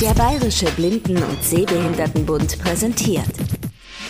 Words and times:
Der 0.00 0.12
Bayerische 0.12 0.66
Blinden- 0.72 1.22
und 1.22 1.42
Sehbehindertenbund 1.42 2.58
präsentiert 2.58 3.32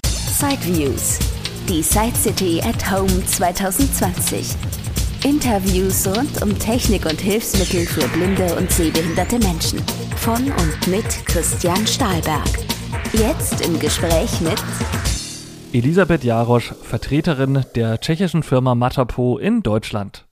Sideviews, 0.03 1.21
die 1.69 1.81
Side 1.81 2.17
City 2.17 2.61
at 2.61 2.91
Home 2.91 3.25
2020. 3.25 4.57
Interviews 5.25 6.05
rund 6.09 6.43
um 6.43 6.59
Technik 6.59 7.07
und 7.07 7.21
Hilfsmittel 7.21 7.87
für 7.87 8.09
blinde 8.09 8.57
und 8.57 8.69
sehbehinderte 8.69 9.39
Menschen. 9.39 9.81
Von 10.17 10.51
und 10.51 10.87
mit 10.89 11.07
Christian 11.25 11.87
Stahlberg. 11.87 12.49
Jetzt 13.13 13.65
im 13.65 13.79
Gespräch 13.79 14.41
mit 14.41 14.61
Elisabeth 15.73 16.25
Jarosch, 16.25 16.75
Vertreterin 16.83 17.65
der 17.77 18.01
tschechischen 18.01 18.43
Firma 18.43 18.75
Matapo 18.75 19.39
in 19.39 19.63
Deutschland. 19.63 20.27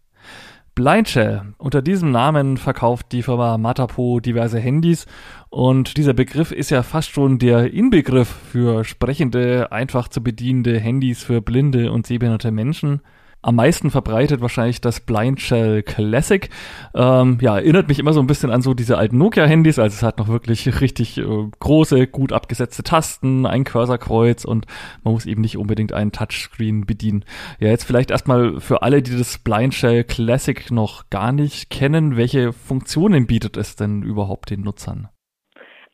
Blindshell. 0.75 1.55
Unter 1.59 1.83
diesem 1.83 2.11
Namen 2.11 2.57
verkauft 2.57 3.13
die 3.13 3.23
Firma 3.23 3.59
Matapo 3.59 4.19
diverse 4.19 4.59
Handys 4.59 5.07
und 5.55 5.97
dieser 5.97 6.15
Begriff 6.15 6.51
ist 6.51 6.71
ja 6.71 6.83
fast 6.83 7.11
schon 7.11 7.39
der 7.39 7.73
Inbegriff 7.73 8.29
für 8.29 8.83
sprechende, 8.83 9.71
einfach 9.71 10.09
zu 10.09 10.21
bedienende 10.21 10.81
Handys 10.81 11.23
für 11.23 11.41
blinde 11.41 11.93
und 11.93 12.09
sehbehinderte 12.09 12.51
Menschen 12.51 13.01
am 13.45 13.57
meisten 13.57 13.91
verbreitet 13.91 14.41
wahrscheinlich 14.41 14.81
das 14.81 15.01
Blind 15.01 15.41
Shell 15.41 15.83
Classic. 15.83 16.49
Ähm, 16.95 17.39
ja, 17.41 17.57
erinnert 17.57 17.89
mich 17.89 17.99
immer 17.99 18.15
so 18.15 18.21
ein 18.21 18.27
bisschen 18.27 18.51
an 18.51 18.63
so 18.63 18.73
diese 18.73 18.97
alten 18.97 19.19
Nokia-Handys. 19.19 19.79
Also 19.79 19.95
es 19.95 20.03
hat 20.03 20.19
noch 20.19 20.29
wirklich 20.29 20.81
richtig 20.81 21.19
äh, 21.19 21.25
große, 21.61 22.07
gut 22.07 22.33
abgesetzte 22.33 22.83
Tasten, 22.83 23.45
ein 23.45 23.65
Cursorkreuz 23.65 24.45
und 24.45 24.67
man 25.03 25.13
muss 25.13 25.27
eben 25.27 25.43
nicht 25.43 25.59
unbedingt 25.59 25.93
einen 25.93 26.11
Touchscreen 26.11 26.87
bedienen. 26.87 27.25
Ja, 27.61 27.69
jetzt 27.69 27.85
vielleicht 27.85 28.11
erstmal 28.11 28.61
für 28.61 28.83
alle, 28.83 29.03
die 29.03 29.17
das 29.17 29.39
Blind 29.39 29.75
Shell 29.75 30.05
Classic 30.05 30.71
noch 30.71 31.11
gar 31.11 31.33
nicht 31.33 31.69
kennen, 31.69 32.17
welche 32.17 32.53
Funktionen 32.53 33.27
bietet 33.27 33.59
es 33.59 33.77
denn 33.77 34.03
überhaupt 34.03 34.51
den 34.51 34.63
Nutzern? 34.63 35.09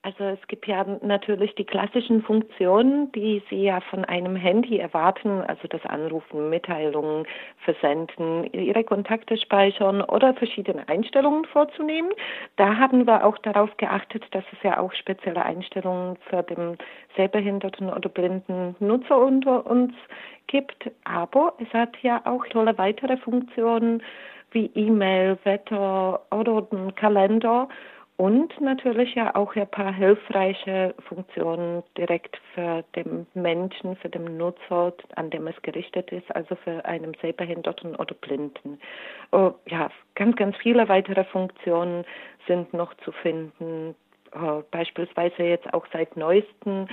Also 0.03 0.25
es 0.25 0.47
gibt 0.49 0.67
ja 0.67 0.83
natürlich 1.03 1.55
die 1.57 1.67
klassischen 1.67 2.23
Funktionen, 2.23 3.13
die 3.13 3.43
Sie 3.51 3.65
ja 3.65 3.83
von 3.83 4.07
einem 4.07 4.35
Handy 4.35 4.79
erwarten, 4.79 5.43
also 5.43 5.69
das 5.69 5.85
Anrufen, 5.85 6.49
Mitteilungen 6.49 7.27
versenden, 7.59 8.51
Ihre 8.55 8.83
Kontakte 8.83 9.37
speichern 9.37 10.01
oder 10.01 10.33
verschiedene 10.33 10.89
Einstellungen 10.89 11.45
vorzunehmen. 11.45 12.13
Da 12.57 12.79
haben 12.79 13.07
wir 13.07 13.27
auch 13.27 13.37
darauf 13.39 13.77
geachtet, 13.77 14.25
dass 14.31 14.45
es 14.53 14.63
ja 14.63 14.79
auch 14.81 14.95
spezielle 14.95 15.45
Einstellungen 15.45 16.17
für 16.31 16.43
den 16.45 16.79
sehbehinderten 17.15 17.93
oder 17.93 18.09
blinden 18.09 18.77
Nutzer 18.79 19.19
unter 19.19 19.67
uns 19.67 19.93
gibt. 20.47 20.91
Aber 21.05 21.53
es 21.59 21.71
hat 21.75 21.95
ja 22.01 22.23
auch 22.25 22.47
tolle 22.47 22.79
weitere 22.79 23.19
Funktionen 23.19 24.03
wie 24.53 24.71
E-Mail, 24.75 25.39
Wetter 25.45 26.23
oder 26.31 26.63
den 26.63 26.95
Kalender 26.95 27.69
und 28.21 28.61
natürlich 28.61 29.15
ja 29.15 29.35
auch 29.35 29.57
ein 29.57 29.67
paar 29.67 29.95
hilfreiche 29.95 30.95
Funktionen 31.09 31.83
direkt 31.97 32.39
für 32.55 32.85
den 32.95 33.27
Menschen, 33.33 33.97
für 33.97 34.11
den 34.11 34.37
Nutzer, 34.37 34.93
an 35.17 35.31
dem 35.31 35.47
es 35.47 35.55
gerichtet 35.63 36.13
ist, 36.13 36.31
also 36.37 36.55
für 36.57 36.85
einen 36.85 37.17
Sehbehinderten 37.23 37.97
oder 37.97 38.15
Blinden. 38.15 38.79
Oh, 39.33 39.53
ja, 39.65 39.91
ganz, 40.17 40.37
ganz 40.37 40.55
viele 40.59 40.87
weitere 40.91 41.25
Funktionen 41.25 42.05
sind 42.47 42.75
noch 42.75 42.93
zu 43.05 43.11
finden. 43.11 43.95
Oh, 44.35 44.63
beispielsweise 44.71 45.43
jetzt 45.43 45.73
auch 45.75 45.87
seit 45.93 46.17
neuestem 46.17 46.87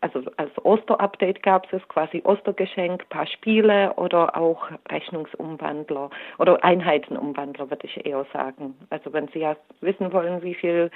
also 0.00 0.22
als 0.36 0.50
Osterupdate 0.64 1.42
gab 1.42 1.72
es 1.72 1.82
quasi 1.88 2.22
Ostergeschenk, 2.24 3.08
paar 3.08 3.26
Spiele 3.26 3.92
oder 3.94 4.36
auch 4.36 4.70
Rechnungsumwandler 4.88 6.10
oder 6.38 6.62
Einheitenumwandler, 6.62 7.70
würde 7.70 7.86
ich 7.86 8.06
eher 8.06 8.24
sagen. 8.32 8.74
Also 8.90 9.12
wenn 9.12 9.28
Sie 9.28 9.40
ja 9.40 9.56
wissen 9.80 10.12
wollen, 10.12 10.42
wie 10.42 10.54
viel 10.54 10.90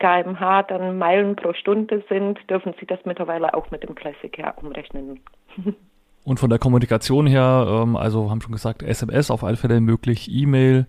kmh 0.00 0.64
dann 0.64 0.98
Meilen 0.98 1.36
pro 1.36 1.52
Stunde 1.52 2.02
sind, 2.08 2.38
dürfen 2.50 2.74
Sie 2.80 2.86
das 2.86 2.98
mittlerweile 3.04 3.54
auch 3.54 3.70
mit 3.70 3.84
dem 3.84 3.94
Classic 3.94 4.36
ja 4.36 4.50
umrechnen. 4.50 5.20
Und 6.24 6.40
von 6.40 6.50
der 6.50 6.58
Kommunikation 6.58 7.26
her, 7.26 7.66
ähm, 7.68 7.96
also 7.96 8.28
haben 8.28 8.40
schon 8.40 8.52
gesagt, 8.52 8.82
SMS 8.82 9.30
auf 9.30 9.44
alle 9.44 9.56
Fälle 9.56 9.80
möglich, 9.80 10.28
E-Mail, 10.30 10.86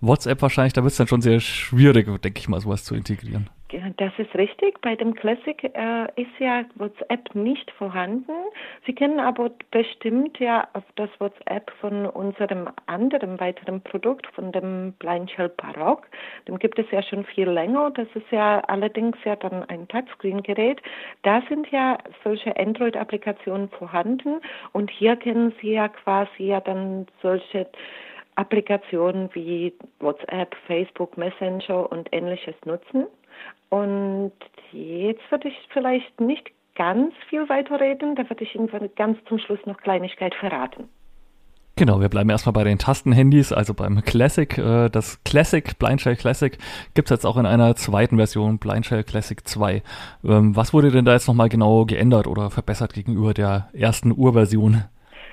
WhatsApp 0.00 0.40
wahrscheinlich, 0.40 0.72
da 0.72 0.82
wird 0.82 0.92
es 0.92 0.96
dann 0.96 1.06
schon 1.06 1.20
sehr 1.20 1.38
schwierig, 1.40 2.06
denke 2.22 2.40
ich 2.40 2.48
mal, 2.48 2.60
sowas 2.60 2.82
zu 2.84 2.94
integrieren. 2.94 3.50
Das 3.98 4.12
ist 4.18 4.34
richtig. 4.34 4.80
Bei 4.80 4.96
dem 4.96 5.14
Classic 5.14 5.62
äh, 5.62 6.06
ist 6.20 6.38
ja 6.40 6.64
WhatsApp 6.74 7.32
nicht 7.34 7.70
vorhanden. 7.72 8.32
Sie 8.84 8.92
kennen 8.92 9.20
aber 9.20 9.50
bestimmt 9.70 10.40
ja 10.40 10.66
auf 10.72 10.82
das 10.96 11.08
WhatsApp 11.20 11.70
von 11.80 12.06
unserem 12.06 12.68
anderen 12.86 13.38
weiteren 13.38 13.80
Produkt, 13.82 14.26
von 14.34 14.50
dem 14.50 14.94
Blind 14.98 15.30
Shell 15.30 15.50
Barock. 15.50 16.08
Dem 16.48 16.58
gibt 16.58 16.80
es 16.80 16.90
ja 16.90 17.00
schon 17.02 17.24
viel 17.24 17.48
länger. 17.48 17.90
Das 17.92 18.08
ist 18.14 18.30
ja 18.32 18.58
allerdings 18.66 19.16
ja 19.24 19.36
dann 19.36 19.62
ein 19.68 19.86
Touchscreen-Gerät. 19.86 20.82
Da 21.22 21.40
sind 21.48 21.70
ja 21.70 21.98
solche 22.24 22.56
Android-Applikationen 22.56 23.68
vorhanden 23.68 24.40
und 24.72 24.90
hier 24.90 25.14
kennen 25.14 25.54
Sie 25.60 25.74
ja 25.74 25.88
quasi 25.88 26.44
ja 26.44 26.60
dann 26.60 27.06
solche 27.22 27.68
Applikationen 28.34 29.28
wie 29.34 29.74
WhatsApp, 30.00 30.56
Facebook, 30.66 31.16
Messenger 31.16 31.90
und 31.92 32.08
ähnliches 32.10 32.54
nutzen. 32.64 33.06
Und 33.68 34.32
jetzt 34.72 35.22
würde 35.30 35.48
ich 35.48 35.54
vielleicht 35.72 36.20
nicht 36.20 36.50
ganz 36.74 37.12
viel 37.28 37.48
weiter 37.48 37.80
reden, 37.80 38.16
da 38.16 38.28
würde 38.28 38.44
ich 38.44 38.54
Ihnen 38.54 38.68
ganz 38.96 39.18
zum 39.28 39.38
Schluss 39.38 39.60
noch 39.66 39.76
Kleinigkeit 39.78 40.34
verraten. 40.34 40.88
Genau, 41.76 42.00
wir 42.00 42.10
bleiben 42.10 42.28
erstmal 42.28 42.52
bei 42.52 42.64
den 42.64 42.78
Tastenhandys, 42.78 43.52
also 43.52 43.72
beim 43.72 44.02
Classic. 44.02 44.58
Äh, 44.58 44.90
das 44.90 45.22
Classic, 45.24 45.78
Blind 45.78 46.00
Shell 46.00 46.16
Classic, 46.16 46.58
gibt 46.94 47.08
es 47.08 47.10
jetzt 47.10 47.24
auch 47.24 47.38
in 47.38 47.46
einer 47.46 47.74
zweiten 47.76 48.16
Version, 48.16 48.58
Blind 48.58 48.84
Shell 48.84 49.04
Classic 49.04 49.40
2. 49.46 49.82
Ähm, 50.24 50.56
was 50.56 50.74
wurde 50.74 50.90
denn 50.90 51.06
da 51.06 51.12
jetzt 51.12 51.26
nochmal 51.26 51.48
genau 51.48 51.86
geändert 51.86 52.26
oder 52.26 52.50
verbessert 52.50 52.92
gegenüber 52.92 53.32
der 53.32 53.70
ersten 53.72 54.12
Urversion? 54.12 54.84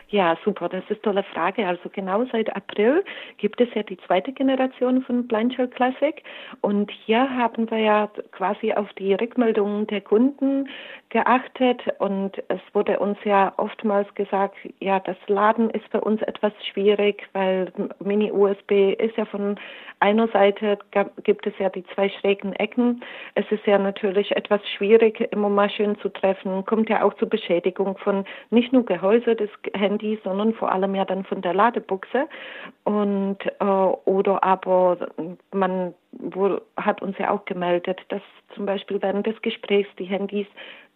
Ja, 0.10 0.38
super, 0.46 0.70
das 0.70 0.86
ist 0.90 1.04
tolle 1.04 1.24
Frage. 1.24 1.68
Also 1.68 1.90
genau 1.90 2.24
seit 2.32 2.56
April 2.56 3.04
gibt 3.38 3.60
es 3.60 3.68
ja 3.74 3.84
die 3.84 3.98
zweite 3.98 4.32
Generation 4.32 5.02
von 5.02 5.28
Blindshell 5.28 5.68
Classic 5.68 6.24
und 6.62 6.90
hier 6.92 7.30
haben 7.30 7.70
wir 7.70 7.80
ja 7.80 8.10
quasi 8.32 8.72
auf 8.72 8.92
die 8.94 9.14
Rückmeldungen 9.14 9.86
der 9.88 10.00
Kunden 10.00 10.70
geachtet 11.10 11.82
und 12.00 12.38
es 12.50 12.60
wurde 12.74 13.00
uns 13.00 13.18
ja 13.24 13.54
oftmals 13.58 14.14
gesagt, 14.16 14.56
ja, 14.80 15.00
das 15.00 15.16
Laden 15.28 15.70
ist 15.70 15.86
für 15.90 16.02
uns 16.02 16.22
etwas 16.24 16.52
schwierig, 16.72 17.28
weil 17.34 17.72
Mini-USB 18.00 18.94
ist 18.98 19.16
ja 19.16 19.26
von 19.26 19.58
einer 20.00 20.28
Seite 20.28 20.78
gibt 21.24 21.48
es 21.48 21.54
ja 21.58 21.70
die 21.70 21.86
zwei 21.96 22.10
schrägen 22.10 22.54
Ecken. 22.54 23.02
Es 23.36 23.46
ist 23.52 23.66
ja 23.66 23.78
natürlich 23.78 24.36
etwas 24.36 24.62
schwierig, 24.78 25.22
immer 25.32 25.50
mal 25.50 25.70
schön 25.70 25.98
zu 26.00 26.10
treffen, 26.10 26.66
kommt 26.66 26.90
ja 26.90 27.04
auch 27.04 27.14
zur 27.16 27.30
Beschädigung 27.30 27.98
von 27.98 28.26
nicht 28.50 28.74
nur 28.74 28.86
Gehäuse 28.86 29.36
des 29.36 29.50
Handys, 29.74 30.20
sondern 30.24 30.54
vor 30.54 30.72
allem 30.72 30.94
ja 30.94 31.06
dann 31.06 31.24
von 31.24 31.42
der 31.42 31.54
Ladebuchse. 31.54 32.28
Und 32.84 33.38
äh, 33.60 33.64
oder 33.64 34.44
aber 34.44 35.08
man 35.52 35.94
wo, 36.12 36.60
hat 36.78 37.02
uns 37.02 37.18
ja 37.18 37.32
auch 37.32 37.46
gemeldet, 37.46 38.00
dass 38.10 38.22
zum 38.56 38.66
Beispiel 38.66 39.02
während 39.02 39.28
des 39.28 39.42
Gesprächs 39.42 39.90
die 39.98 40.06
Handys 40.06 40.48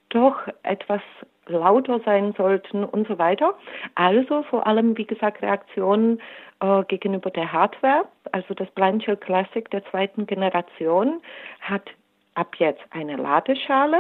doch 0.10 0.36
etwas 0.64 1.02
lauter 1.48 2.00
sein 2.06 2.34
sollten 2.38 2.84
und 2.84 3.08
so 3.08 3.18
weiter. 3.18 3.56
Also 3.96 4.44
vor 4.44 4.68
allem, 4.68 4.98
wie 4.98 5.06
gesagt, 5.06 5.42
Reaktionen 5.42 6.22
äh, 6.60 6.84
gegenüber 6.84 7.30
der 7.30 7.52
Hardware. 7.52 8.06
Also 8.32 8.54
das 8.54 8.70
Blind 8.72 9.04
Shell 9.04 9.18
Classic 9.18 9.70
der 9.72 9.84
zweiten 9.86 10.26
Generation 10.28 11.22
hat 11.60 11.90
ab 12.36 12.56
jetzt 12.58 12.82
eine 12.92 13.18
Ladeschale, 13.18 14.00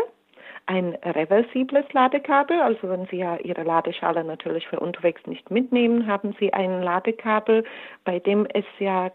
ein 0.67 0.95
reversibles 1.03 1.85
Ladekabel. 1.91 2.61
Also 2.61 2.89
wenn 2.89 3.07
Sie 3.07 3.17
ja 3.17 3.37
Ihre 3.37 3.63
Ladeschale 3.63 4.23
natürlich 4.23 4.67
für 4.67 4.79
unterwegs 4.79 5.25
nicht 5.25 5.49
mitnehmen, 5.51 6.07
haben 6.07 6.35
Sie 6.39 6.53
ein 6.53 6.81
Ladekabel, 6.81 7.63
bei 8.05 8.19
dem 8.19 8.47
es 8.53 8.65
ja 8.79 9.11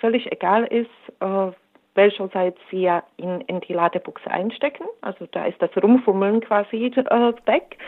völlig 0.00 0.30
egal 0.32 0.64
ist, 0.64 0.90
äh, 1.20 1.52
welcherseits 1.94 2.58
Sie 2.70 2.82
ja 2.82 3.02
in, 3.16 3.40
in 3.42 3.60
die 3.60 3.72
Ladebuchse 3.72 4.30
einstecken. 4.30 4.84
Also 5.00 5.26
da 5.32 5.46
ist 5.46 5.60
das 5.60 5.70
Rumfummeln 5.82 6.40
quasi 6.40 6.86
äh, 6.86 7.32
weg. 7.46 7.78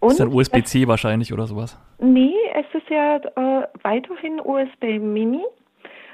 Und 0.00 0.12
ist 0.12 0.20
dann 0.20 0.32
USB-C 0.32 0.86
wahrscheinlich 0.88 1.32
oder 1.32 1.46
sowas? 1.46 1.78
Nee, 1.98 2.34
es 2.54 2.66
ist 2.72 2.88
ja 2.88 3.16
äh, 3.16 3.66
weiterhin 3.82 4.40
USB 4.40 4.98
Mini. 4.98 5.44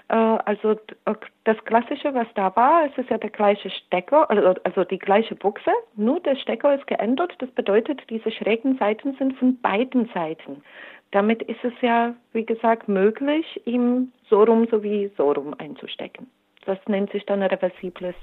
Äh, 0.09 0.15
also 0.15 0.73
äh, 0.73 1.15
das 1.45 1.57
Klassische, 1.65 2.15
was 2.15 2.27
da 2.35 2.55
war, 2.57 2.87
es 2.87 2.97
ist 2.99 3.11
ja 3.11 3.19
der 3.19 3.31
gleiche 3.31 3.71
Stecker, 3.71 4.31
also, 4.31 4.61
also 4.65 4.85
die 4.85 4.99
gleiche 4.99 5.35
Buchse, 5.35 5.71
nur 5.97 6.21
der 6.21 6.37
Stecker 6.37 6.75
ist 6.75 6.87
geändert. 6.87 7.35
Das 7.39 7.51
bedeutet, 7.51 8.03
diese 8.11 8.31
schrägen 8.31 8.79
Seiten 8.79 9.15
sind 9.19 9.37
von 9.39 9.61
beiden 9.61 10.11
Seiten. 10.15 10.63
Damit 11.11 11.43
ist 11.43 11.63
es 11.63 11.73
ja, 11.81 12.15
wie 12.33 12.45
gesagt, 12.45 12.89
möglich, 12.89 13.61
ihm 13.67 14.13
so 14.29 14.43
rum 14.43 14.67
sowie 14.71 15.11
so 15.17 15.31
rum 15.33 15.55
einzustecken. 15.59 16.29
Das 16.67 16.79
nennt 16.89 17.11
sich 17.13 17.25
dann 17.27 17.43
ein 17.43 17.51
reversibles 17.51 18.15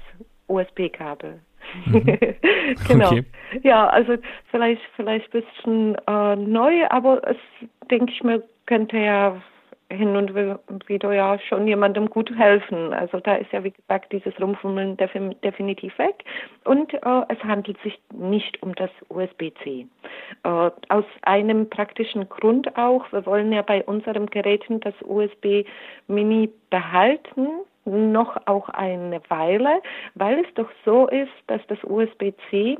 USB-Kabel. 0.48 1.40
Mhm. 1.86 2.04
genau. 2.88 3.06
Okay. 3.06 3.24
Ja, 3.62 3.88
also 3.88 4.16
vielleicht 4.50 4.82
vielleicht 4.96 5.32
ein 5.34 5.42
bisschen 5.42 5.96
äh, 6.06 6.36
neu, 6.36 6.86
aber 6.88 7.26
es 7.26 7.36
denke 7.90 8.12
ich 8.12 8.22
mir 8.22 8.42
könnte 8.66 8.96
ja 8.96 9.42
hin 9.92 10.16
und 10.16 10.34
wieder 10.88 11.12
ja 11.12 11.38
schon 11.38 11.66
jemandem 11.66 12.08
gut 12.08 12.30
helfen. 12.36 12.92
Also 12.92 13.20
da 13.20 13.36
ist 13.36 13.52
ja 13.52 13.62
wie 13.64 13.72
gesagt 13.72 14.12
dieses 14.12 14.38
Rumfummeln 14.40 14.96
definitiv 14.96 15.98
weg 15.98 16.24
und 16.64 16.92
äh, 16.94 17.22
es 17.28 17.42
handelt 17.44 17.80
sich 17.82 18.00
nicht 18.12 18.62
um 18.62 18.74
das 18.74 18.90
USB-C. 19.08 19.86
Äh, 20.44 20.70
aus 20.88 21.04
einem 21.22 21.68
praktischen 21.68 22.28
Grund 22.28 22.76
auch, 22.76 23.10
wir 23.12 23.26
wollen 23.26 23.52
ja 23.52 23.62
bei 23.62 23.84
unseren 23.84 24.26
Geräten 24.26 24.80
das 24.80 24.94
USB 25.02 25.64
Mini 26.06 26.50
behalten 26.70 27.48
noch 27.84 28.36
auch 28.46 28.68
eine 28.68 29.20
Weile, 29.28 29.82
weil 30.14 30.44
es 30.44 30.54
doch 30.54 30.70
so 30.84 31.08
ist, 31.08 31.32
dass 31.48 31.60
das 31.66 31.78
USB-C 31.82 32.78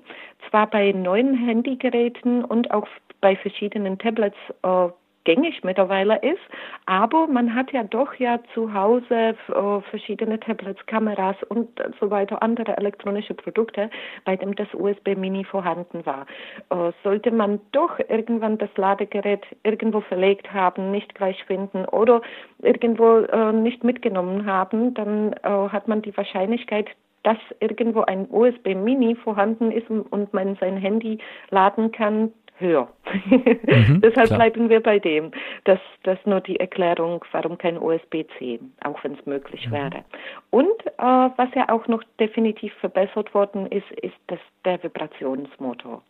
zwar 0.48 0.68
bei 0.68 0.92
neuen 0.92 1.34
Handygeräten 1.34 2.44
und 2.44 2.70
auch 2.70 2.86
bei 3.20 3.36
verschiedenen 3.36 3.98
Tablets 3.98 4.36
äh, 4.62 4.88
gängig 5.24 5.62
mittlerweile 5.62 6.16
ist. 6.22 6.40
Aber 6.86 7.26
man 7.26 7.54
hat 7.54 7.72
ja 7.72 7.84
doch 7.84 8.14
ja 8.14 8.40
zu 8.54 8.72
Hause 8.72 9.14
äh, 9.48 9.80
verschiedene 9.90 10.38
Tablets, 10.40 10.84
Kameras 10.86 11.36
und 11.48 11.68
so 12.00 12.10
weiter, 12.10 12.42
andere 12.42 12.76
elektronische 12.76 13.34
Produkte, 13.34 13.90
bei 14.24 14.36
dem 14.36 14.54
das 14.56 14.68
USB 14.74 15.16
Mini 15.16 15.44
vorhanden 15.44 16.04
war. 16.06 16.26
Äh, 16.70 16.92
sollte 17.02 17.30
man 17.30 17.60
doch 17.72 17.98
irgendwann 18.08 18.58
das 18.58 18.70
Ladegerät 18.76 19.44
irgendwo 19.62 20.00
verlegt 20.00 20.52
haben, 20.52 20.90
nicht 20.90 21.14
gleich 21.14 21.42
finden 21.44 21.84
oder 21.86 22.22
irgendwo 22.60 23.18
äh, 23.18 23.52
nicht 23.52 23.84
mitgenommen 23.84 24.46
haben, 24.46 24.94
dann 24.94 25.34
hat 25.42 25.88
man 25.88 26.02
die 26.02 26.16
Wahrscheinlichkeit, 26.16 26.88
dass 27.22 27.38
irgendwo 27.60 28.02
ein 28.02 28.26
USB 28.30 28.74
Mini 28.74 29.14
vorhanden 29.14 29.70
ist 29.70 29.88
und 29.90 30.32
man 30.32 30.56
sein 30.56 30.76
Handy 30.76 31.18
laden 31.50 31.92
kann, 31.92 32.32
höher. 32.62 32.88
Mhm, 33.12 34.00
Deshalb 34.02 34.28
klar. 34.28 34.38
bleiben 34.38 34.70
wir 34.70 34.80
bei 34.80 34.98
dem. 34.98 35.32
Das, 35.64 35.78
das 36.04 36.18
nur 36.24 36.40
die 36.40 36.58
Erklärung, 36.58 37.24
warum 37.32 37.58
kein 37.58 37.76
USB-C, 37.76 38.60
auch 38.82 39.04
wenn 39.04 39.14
es 39.14 39.26
möglich 39.26 39.68
mhm. 39.68 39.72
wäre. 39.72 40.04
Und 40.50 40.86
äh, 40.86 41.30
was 41.36 41.48
ja 41.54 41.68
auch 41.68 41.86
noch 41.88 42.02
definitiv 42.18 42.72
verbessert 42.74 43.34
worden 43.34 43.66
ist, 43.66 43.90
ist 44.00 44.16
das, 44.28 44.40
der 44.64 44.82
Vibrationsmotor. 44.82 46.02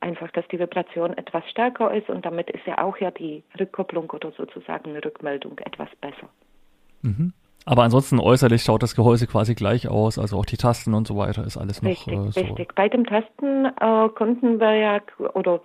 Einfach, 0.00 0.30
dass 0.32 0.46
die 0.48 0.58
Vibration 0.58 1.16
etwas 1.16 1.48
stärker 1.50 1.92
ist 1.92 2.08
und 2.08 2.24
damit 2.24 2.50
ist 2.50 2.66
ja 2.66 2.78
auch 2.78 2.96
ja 2.98 3.10
die 3.10 3.42
Rückkopplung 3.58 4.10
oder 4.10 4.32
sozusagen 4.32 4.90
eine 4.90 5.04
Rückmeldung 5.04 5.58
etwas 5.58 5.88
besser. 6.00 6.28
Mhm. 7.02 7.32
Aber 7.66 7.82
ansonsten 7.82 8.18
äußerlich 8.18 8.62
schaut 8.62 8.82
das 8.82 8.94
Gehäuse 8.96 9.26
quasi 9.26 9.54
gleich 9.54 9.88
aus, 9.88 10.18
also 10.18 10.38
auch 10.38 10.46
die 10.46 10.56
Tasten 10.56 10.94
und 10.94 11.06
so 11.06 11.16
weiter 11.16 11.44
ist 11.44 11.56
alles 11.56 11.82
noch 11.82 11.90
richtig, 11.90 12.14
äh, 12.14 12.30
so. 12.30 12.40
Richtig, 12.40 12.74
bei 12.74 12.88
den 12.88 13.04
Tasten 13.04 13.66
äh, 13.66 14.08
konnten 14.14 14.58
wir 14.58 14.74
ja 14.74 15.00
oder 15.34 15.60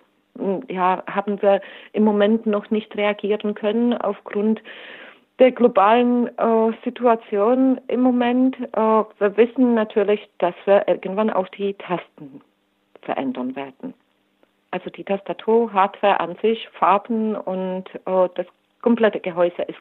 ja 0.67 1.03
haben 1.07 1.41
wir 1.41 1.61
im 1.93 2.03
Moment 2.03 2.45
noch 2.45 2.71
nicht 2.71 2.95
reagieren 2.97 3.53
können 3.53 3.93
aufgrund 3.93 4.61
der 5.39 5.51
globalen 5.51 6.27
äh, 6.37 6.71
Situation 6.83 7.79
im 7.87 8.01
Moment. 8.01 8.55
Äh, 8.59 8.77
wir 8.77 9.37
wissen 9.37 9.73
natürlich, 9.73 10.21
dass 10.39 10.55
wir 10.65 10.87
irgendwann 10.87 11.29
auch 11.29 11.47
die 11.49 11.73
Tasten 11.75 12.41
verändern 13.01 13.55
werden. 13.55 13.93
Also 14.71 14.89
die 14.89 15.03
Tastatur, 15.03 15.71
Hardware 15.71 16.19
an 16.19 16.35
sich, 16.41 16.67
Farben 16.79 17.35
und 17.35 17.85
äh, 18.05 18.29
das 18.35 18.47
komplette 18.81 19.19
Gehäuse 19.19 19.61
ist 19.63 19.79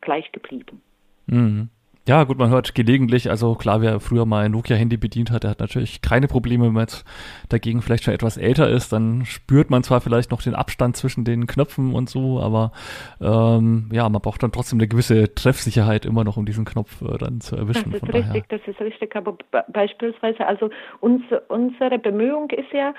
gleich 0.00 0.30
geblieben. 0.32 0.80
Mhm. 1.28 1.70
Ja, 2.08 2.24
gut, 2.24 2.38
man 2.38 2.48
hört 2.48 2.74
gelegentlich, 2.74 3.28
also 3.28 3.54
klar, 3.54 3.82
wer 3.82 4.00
früher 4.00 4.24
mal 4.24 4.46
ein 4.46 4.52
Nokia-Handy 4.52 4.96
bedient 4.96 5.30
hat, 5.30 5.42
der 5.42 5.50
hat 5.50 5.60
natürlich 5.60 6.00
keine 6.00 6.26
Probleme, 6.26 6.64
wenn 6.64 6.72
man 6.72 6.84
jetzt 6.84 7.04
dagegen 7.50 7.82
vielleicht 7.82 8.04
schon 8.04 8.14
etwas 8.14 8.38
älter 8.38 8.66
ist, 8.66 8.94
dann 8.94 9.26
spürt 9.26 9.68
man 9.68 9.82
zwar 9.82 10.00
vielleicht 10.00 10.30
noch 10.30 10.40
den 10.40 10.54
Abstand 10.54 10.96
zwischen 10.96 11.26
den 11.26 11.46
Knöpfen 11.46 11.94
und 11.94 12.08
so, 12.08 12.40
aber 12.40 12.72
ähm, 13.20 13.90
ja, 13.92 14.08
man 14.08 14.22
braucht 14.22 14.42
dann 14.42 14.52
trotzdem 14.52 14.78
eine 14.78 14.88
gewisse 14.88 15.34
Treffsicherheit 15.34 16.06
immer 16.06 16.24
noch, 16.24 16.38
um 16.38 16.46
diesen 16.46 16.64
Knopf 16.64 17.02
äh, 17.02 17.18
dann 17.18 17.42
zu 17.42 17.56
erwischen. 17.56 17.92
Das 17.92 18.02
ist 18.02 18.14
richtig, 18.14 18.48
daher. 18.48 18.58
das 18.58 18.60
ist 18.66 18.80
richtig, 18.80 19.14
aber 19.14 19.36
beispielsweise, 19.70 20.46
also 20.46 20.70
uns, 21.00 21.22
unsere 21.48 21.98
Bemühung 21.98 22.48
ist 22.48 22.72
ja, 22.72 22.94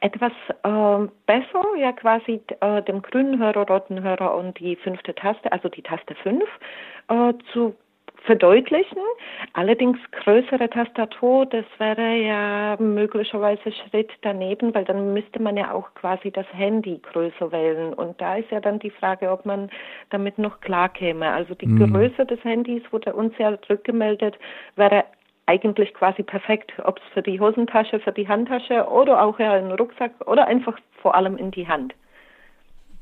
etwas 0.00 0.32
äh, 0.62 1.08
besser, 1.26 1.64
ja 1.78 1.92
quasi 1.92 2.40
äh, 2.60 2.82
den 2.82 3.02
grünen 3.02 3.38
Hörer, 3.38 3.66
roten 3.66 4.02
Hörer 4.02 4.36
und 4.36 4.58
die 4.58 4.76
fünfte 4.76 5.14
Taste, 5.14 5.50
also 5.52 5.68
die 5.68 5.82
Taste 5.82 6.14
5, 6.22 6.44
äh, 7.08 7.34
zu 7.52 7.74
verdeutlichen. 8.26 8.98
Allerdings 9.54 9.98
größere 10.10 10.68
Tastatur, 10.68 11.46
das 11.46 11.64
wäre 11.78 12.16
ja 12.16 12.76
möglicherweise 12.78 13.72
Schritt 13.72 14.10
daneben, 14.22 14.74
weil 14.74 14.84
dann 14.84 15.14
müsste 15.14 15.40
man 15.40 15.56
ja 15.56 15.72
auch 15.72 15.94
quasi 15.94 16.30
das 16.30 16.46
Handy 16.52 17.00
größer 17.12 17.50
wählen. 17.52 17.94
Und 17.94 18.20
da 18.20 18.36
ist 18.36 18.50
ja 18.50 18.60
dann 18.60 18.78
die 18.80 18.90
Frage, 18.90 19.30
ob 19.30 19.46
man 19.46 19.70
damit 20.10 20.38
noch 20.38 20.60
klar 20.60 20.88
käme. 20.88 21.30
Also 21.30 21.54
die 21.54 21.68
mhm. 21.68 21.92
Größe 21.92 22.26
des 22.26 22.42
Handys 22.44 22.82
wurde 22.90 23.14
uns 23.14 23.32
ja 23.38 23.56
rückgemeldet, 23.70 24.36
wäre 24.74 25.04
eigentlich 25.46 25.94
quasi 25.94 26.24
perfekt, 26.24 26.72
ob 26.84 26.98
es 26.98 27.04
für 27.14 27.22
die 27.22 27.38
Hosentasche, 27.38 28.00
für 28.00 28.12
die 28.12 28.26
Handtasche 28.26 28.88
oder 28.88 29.22
auch 29.22 29.38
ja 29.38 29.56
in 29.56 29.68
den 29.68 29.78
Rucksack 29.78 30.12
oder 30.26 30.48
einfach 30.48 30.76
vor 31.00 31.14
allem 31.14 31.36
in 31.36 31.52
die 31.52 31.68
Hand. 31.68 31.94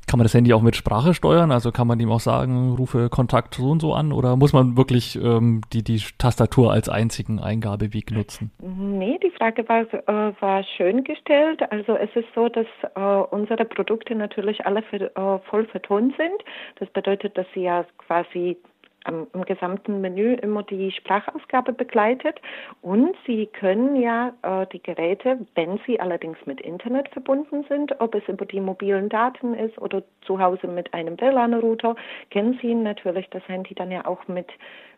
Kann 0.07 0.19
man 0.19 0.25
das 0.25 0.33
Handy 0.33 0.53
auch 0.53 0.61
mit 0.61 0.75
Sprache 0.75 1.13
steuern? 1.13 1.51
Also 1.51 1.71
kann 1.71 1.87
man 1.87 1.99
ihm 1.99 2.11
auch 2.11 2.19
sagen, 2.19 2.75
rufe 2.75 3.09
Kontakt 3.09 3.55
so 3.55 3.71
und 3.71 3.81
so 3.81 3.93
an? 3.93 4.11
Oder 4.11 4.35
muss 4.35 4.53
man 4.53 4.77
wirklich 4.77 5.15
ähm, 5.15 5.61
die, 5.73 5.83
die 5.83 6.01
Tastatur 6.17 6.71
als 6.71 6.89
einzigen 6.89 7.39
Eingabeweg 7.39 8.11
nutzen? 8.11 8.51
Nee, 8.59 9.19
die 9.23 9.31
Frage 9.31 9.67
war, 9.67 9.81
äh, 9.81 10.33
war 10.39 10.63
schön 10.77 11.03
gestellt. 11.03 11.61
Also 11.71 11.95
es 11.95 12.09
ist 12.15 12.27
so, 12.35 12.49
dass 12.49 12.67
äh, 12.95 13.35
unsere 13.35 13.65
Produkte 13.65 14.15
natürlich 14.15 14.65
alle 14.65 14.83
für, 14.83 15.15
äh, 15.15 15.39
voll 15.49 15.65
vertont 15.65 16.15
sind. 16.17 16.43
Das 16.79 16.89
bedeutet, 16.89 17.37
dass 17.37 17.47
sie 17.53 17.61
ja 17.61 17.85
quasi 17.97 18.57
am, 19.05 19.27
im 19.33 19.45
gesamten 19.45 20.01
Menü 20.01 20.33
immer 20.35 20.63
die 20.63 20.91
Sprachausgabe 20.91 21.73
begleitet. 21.73 22.39
Und 22.81 23.15
Sie 23.25 23.47
können 23.47 23.95
ja 23.95 24.33
äh, 24.41 24.67
die 24.67 24.81
Geräte, 24.81 25.39
wenn 25.55 25.79
sie 25.85 25.99
allerdings 25.99 26.37
mit 26.45 26.61
Internet 26.61 27.09
verbunden 27.09 27.65
sind, 27.69 27.99
ob 27.99 28.15
es 28.15 28.27
über 28.27 28.45
die 28.45 28.59
mobilen 28.59 29.09
Daten 29.09 29.53
ist 29.53 29.77
oder 29.77 30.03
zu 30.21 30.39
Hause 30.39 30.67
mit 30.67 30.93
einem 30.93 31.19
WLAN-Router, 31.19 31.95
können 32.31 32.59
Sie 32.61 32.73
natürlich 32.73 33.29
das 33.29 33.47
Handy 33.47 33.73
dann 33.75 33.91
ja 33.91 34.05
auch 34.05 34.27
mit 34.27 34.51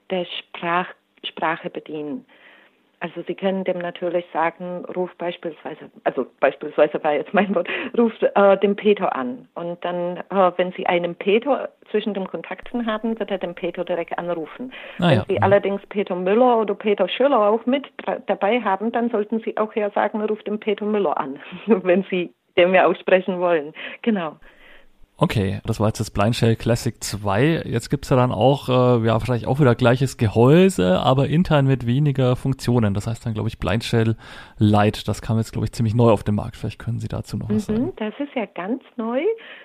der 0.10 0.26
Sprach 0.26 0.88
Sprache 1.24 1.70
bedienen. 1.70 2.26
Also 3.00 3.22
Sie 3.28 3.36
können 3.36 3.64
dem 3.64 3.78
natürlich 3.78 4.26
sagen, 4.34 4.84
ruf 4.96 5.12
beispielsweise, 5.18 5.92
also 6.04 6.26
beispielsweise 6.40 7.04
war 7.04 7.14
jetzt 7.14 7.32
mein 7.34 7.54
Wort, 7.54 7.68
ruf 7.98 8.12
äh, 8.22 8.58
den 8.58 8.76
Peter 8.76 9.16
an. 9.16 9.48
Und 9.54 9.84
dann, 9.86 10.18
äh, 10.18 10.52
wenn 10.58 10.72
Sie 10.72 10.88
einen 10.88 11.14
Peter 11.16 11.70
zwischen 11.92 12.16
den 12.16 12.28
Kontakten 12.28 12.88
haben, 12.88 13.20
wird 13.20 13.30
er 13.30 13.38
den 13.38 13.54
Peter 13.54 13.86
direkt 13.86 14.18
anrufen. 14.18 14.72
Ah, 15.00 15.10
wenn 15.10 15.18
ja. 15.18 15.26
Sie 15.28 15.36
mhm. 15.36 15.44
allerdings 15.44 15.82
Peter 15.90 16.16
Müller 16.16 16.58
oder 16.58 16.74
Peter 16.74 17.08
Schüller 17.08 17.40
auch 17.40 17.66
mit 17.68 17.86
dabei 18.26 18.62
haben, 18.62 18.92
dann 18.92 19.12
sollten 19.12 19.42
Sie 19.42 19.56
auch 19.58 19.76
ja 19.76 19.92
sagen, 19.92 20.22
ruf 20.24 20.42
den 20.44 20.60
Peter 20.60 20.86
Müller 20.86 21.18
an, 21.18 21.40
wenn 21.68 22.04
Sie 22.10 22.34
dem 22.58 22.74
ja 22.74 22.88
aussprechen 22.88 23.40
wollen. 23.40 23.74
Genau. 24.02 24.38
Okay, 25.20 25.62
das 25.66 25.80
war 25.80 25.88
jetzt 25.88 26.00
das 26.00 26.12
Blind 26.12 26.36
Shell 26.36 26.56
Classic 26.56 26.94
2. 27.04 27.64
Jetzt 27.66 27.90
gibt's 27.90 28.12
ja 28.12 28.16
dann 28.16 28.32
auch, 28.32 28.70
äh, 28.70 29.04
ja, 29.04 29.14
wahrscheinlich 29.14 29.48
auch 29.48 29.60
wieder 29.60 29.74
gleiches 29.74 30.18
Gehäuse, 30.18 31.00
aber 31.00 31.28
intern 31.28 31.66
mit 31.66 31.88
weniger 31.88 32.36
Funktionen. 32.36 32.94
Das 32.94 33.08
heißt 33.08 33.26
dann, 33.26 33.34
glaube 33.34 33.50
ich, 33.50 33.58
Blind 33.58 33.84
Shell 33.84 34.16
Lite. 34.60 35.04
Das 35.06 35.24
kam 35.24 35.38
jetzt, 35.38 35.54
glaube 35.54 35.66
ich, 35.66 35.72
ziemlich 35.72 35.96
neu 35.96 36.12
auf 36.12 36.24
den 36.24 36.36
Markt. 36.36 36.56
Vielleicht 36.56 36.78
können 36.78 37.00
Sie 37.00 37.08
dazu 37.08 37.36
noch 37.36 37.50
was 37.50 37.68
mhm, 37.68 37.76
sagen. 37.76 37.94
Das 37.96 38.14
ist 38.20 38.36
ja 38.36 38.46
ganz 38.46 38.84
neu. 38.96 39.24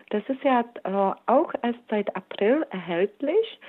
Das 0.09 0.23
ist 0.29 0.43
ja 0.43 0.65
äh, 0.85 1.15
auch 1.27 1.53
erst 1.63 1.81
seit 1.91 2.17
April 2.17 2.65
erhältlich. 2.71 3.61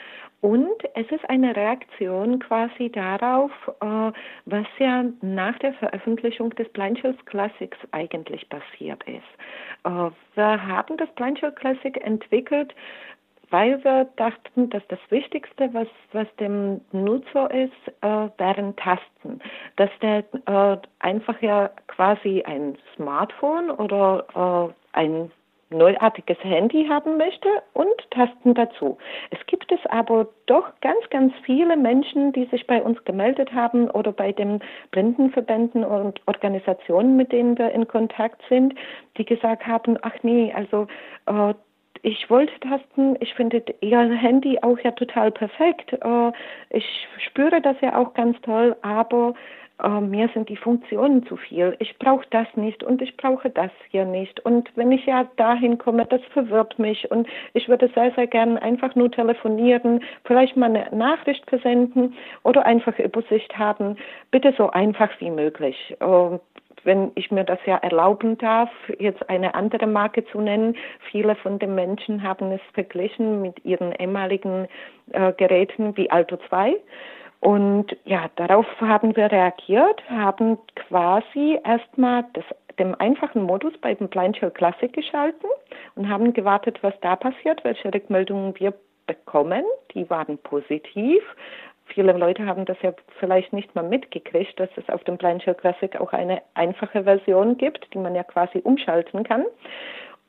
Und 0.44 0.84
es 0.94 1.10
ist 1.10 1.24
eine 1.30 1.56
Reaktion 1.56 2.38
quasi 2.40 2.92
darauf, 2.92 3.50
äh, 3.80 4.12
was 4.44 4.68
ja 4.78 5.06
nach 5.22 5.58
der 5.60 5.72
Veröffentlichung 5.76 6.50
des 6.56 6.68
Blanchels 6.74 7.16
Classics 7.28 7.78
eigentlich 7.92 8.50
passiert 8.50 9.02
ist. 9.04 9.24
Äh, 9.86 10.12
wir 10.36 10.68
haben 10.68 10.98
das 10.98 11.10
Blanchel 11.16 11.54
Classic 11.54 11.96
entwickelt, 12.06 12.76
weil 13.52 13.82
wir 13.86 14.10
dachten, 14.18 14.70
dass 14.70 14.86
das 14.90 15.00
Wichtigste, 15.08 15.74
was, 15.74 15.88
was 16.12 16.28
dem 16.42 16.82
Nutzer 16.92 17.50
ist, 17.50 17.72
äh, 18.02 18.28
wären 18.38 18.76
Tasten. 18.76 19.40
Dass 19.78 19.92
der 20.02 20.26
äh, 20.46 20.78
einfach 21.00 21.42
ja 21.42 21.70
quasi 21.88 22.44
ein 22.46 22.78
Smartphone 22.98 23.72
oder 23.72 24.74
äh, 24.76 24.98
ein 24.98 25.32
neuartiges 25.74 26.38
Handy 26.44 26.88
haben 26.88 27.18
möchte 27.18 27.50
und 27.74 27.94
Tasten 28.12 28.54
dazu. 28.54 28.98
Es 29.32 29.40
gibt 29.48 29.72
es 29.72 29.80
aber 29.88 30.28
doch 30.46 30.72
ganz, 30.82 31.10
ganz 31.10 31.34
viele 31.46 31.76
Menschen, 31.78 32.32
die 32.34 32.46
sich 32.46 32.68
bei 32.68 32.82
uns 32.82 33.04
gemeldet 33.06 33.54
haben 33.54 33.90
oder 33.90 34.12
bei 34.12 34.32
den 34.32 34.62
Blindenverbänden 34.92 35.84
und 35.84 36.22
Organisationen, 36.28 37.16
mit 37.16 37.32
denen 37.32 37.58
wir 37.58 37.72
in 37.72 37.88
Kontakt 37.88 38.42
sind, 38.50 38.76
die 39.18 39.26
gesagt 39.26 39.66
haben, 39.66 39.98
ach 40.02 40.16
nee, 40.24 40.54
also 40.56 40.88
äh, 41.26 41.54
ich 42.06 42.30
wollte 42.30 42.52
Tasten, 42.60 43.16
ich 43.22 43.34
finde 43.34 43.64
Ihr 43.80 43.98
Handy 43.98 44.60
auch 44.62 44.78
ja 44.80 44.92
total 44.92 45.32
perfekt. 45.32 45.94
Äh, 45.94 46.32
ich 46.70 46.86
spüre 47.26 47.62
das 47.62 47.78
ja 47.82 47.98
auch 47.98 48.14
ganz 48.14 48.40
toll, 48.42 48.76
aber 48.82 49.34
äh, 49.82 50.02
mir 50.02 50.30
sind 50.34 50.50
die 50.50 50.58
Funktionen 50.58 51.26
zu 51.26 51.36
viel. 51.36 51.76
Ich 51.80 51.98
brauche 51.98 52.26
das 52.30 52.48
nicht 52.56 52.84
und 52.84 53.02
ich 53.02 53.18
brauche 53.18 53.50
das 53.50 53.72
hier 53.90 54.06
nicht. 54.06 54.40
Und 54.46 54.70
wenn 54.76 54.92
ich 54.92 55.06
ja 55.06 55.28
dahin 55.38 55.78
komme, 55.78 56.06
das 56.06 56.22
verwirrt 56.32 56.78
mich 56.78 57.10
und 57.10 57.28
ich 57.54 57.68
würde 57.68 57.90
sehr, 57.96 58.12
sehr 58.12 58.28
gerne 58.28 58.62
einfach 58.62 58.96
nur 58.96 59.12
telefonieren, 59.12 60.04
vielleicht 60.26 60.56
mal 60.56 60.68
eine 60.68 60.88
Nachricht 60.96 61.48
versenden 61.50 62.16
oder 62.44 62.66
einfach 62.66 62.98
Übersicht 63.00 63.58
haben. 63.58 63.98
Bitte 64.32 64.54
so 64.58 64.70
einfach 64.70 65.10
wie 65.20 65.32
möglich. 65.32 65.96
Äh, 66.00 66.38
wenn 66.86 67.12
ich 67.16 67.32
mir 67.32 67.44
das 67.44 67.60
ja 67.66 67.78
erlauben 67.78 68.38
darf, 68.38 68.70
jetzt 69.00 69.30
eine 69.30 69.56
andere 69.56 69.88
Marke 69.88 70.26
zu 70.26 70.42
nennen, 70.42 70.76
viele 71.12 71.36
von 71.36 71.60
den 71.60 71.76
Menschen 71.76 72.24
haben 72.24 72.52
es 72.52 72.62
verglichen 72.74 73.42
mit 73.42 73.64
ihren 73.64 73.94
ehemaligen 73.94 74.68
äh, 75.12 75.32
Geräten 75.34 75.96
wie 75.98 76.12
Alto 76.12 76.38
2. 76.50 76.76
Und 77.44 77.88
ja, 78.06 78.30
darauf 78.38 78.66
haben 78.80 79.16
wir 79.18 79.30
reagiert, 79.30 80.02
haben 80.10 80.58
quasi 80.76 81.60
erstmal 81.66 82.24
dem 82.80 82.96
einfachen 83.00 83.44
Modus 83.44 83.74
bei 83.82 83.94
dem 83.94 84.08
Blind 84.08 84.38
Shell 84.38 84.52
Classic 84.52 84.92
geschalten 84.94 85.50
und 85.96 86.08
haben 86.08 86.32
gewartet, 86.32 86.80
was 86.82 86.94
da 87.02 87.18
passiert, 87.18 87.64
welche 87.66 87.94
Rückmeldungen 87.94 88.58
wir 88.60 88.74
bekommen. 89.08 89.64
Die 89.94 90.10
waren 90.10 90.38
positiv 90.38 91.22
viele 91.88 92.14
Leute 92.14 92.46
haben 92.46 92.66
das 92.66 92.78
ja 92.82 92.94
vielleicht 93.20 93.54
nicht 93.54 93.74
mal 93.76 93.84
mitgekriegt, 93.84 94.60
dass 94.60 94.70
es 94.76 94.88
auf 94.90 95.04
dem 95.04 95.18
Blind 95.18 95.44
Shell 95.44 95.56
Classic 95.56 96.00
auch 96.00 96.14
eine 96.14 96.42
einfache 96.54 97.04
Version 97.04 97.58
gibt, 97.58 97.88
die 97.94 97.98
man 97.98 98.16
ja 98.16 98.24
quasi 98.24 98.60
umschalten 98.60 99.24
kann. 99.24 99.46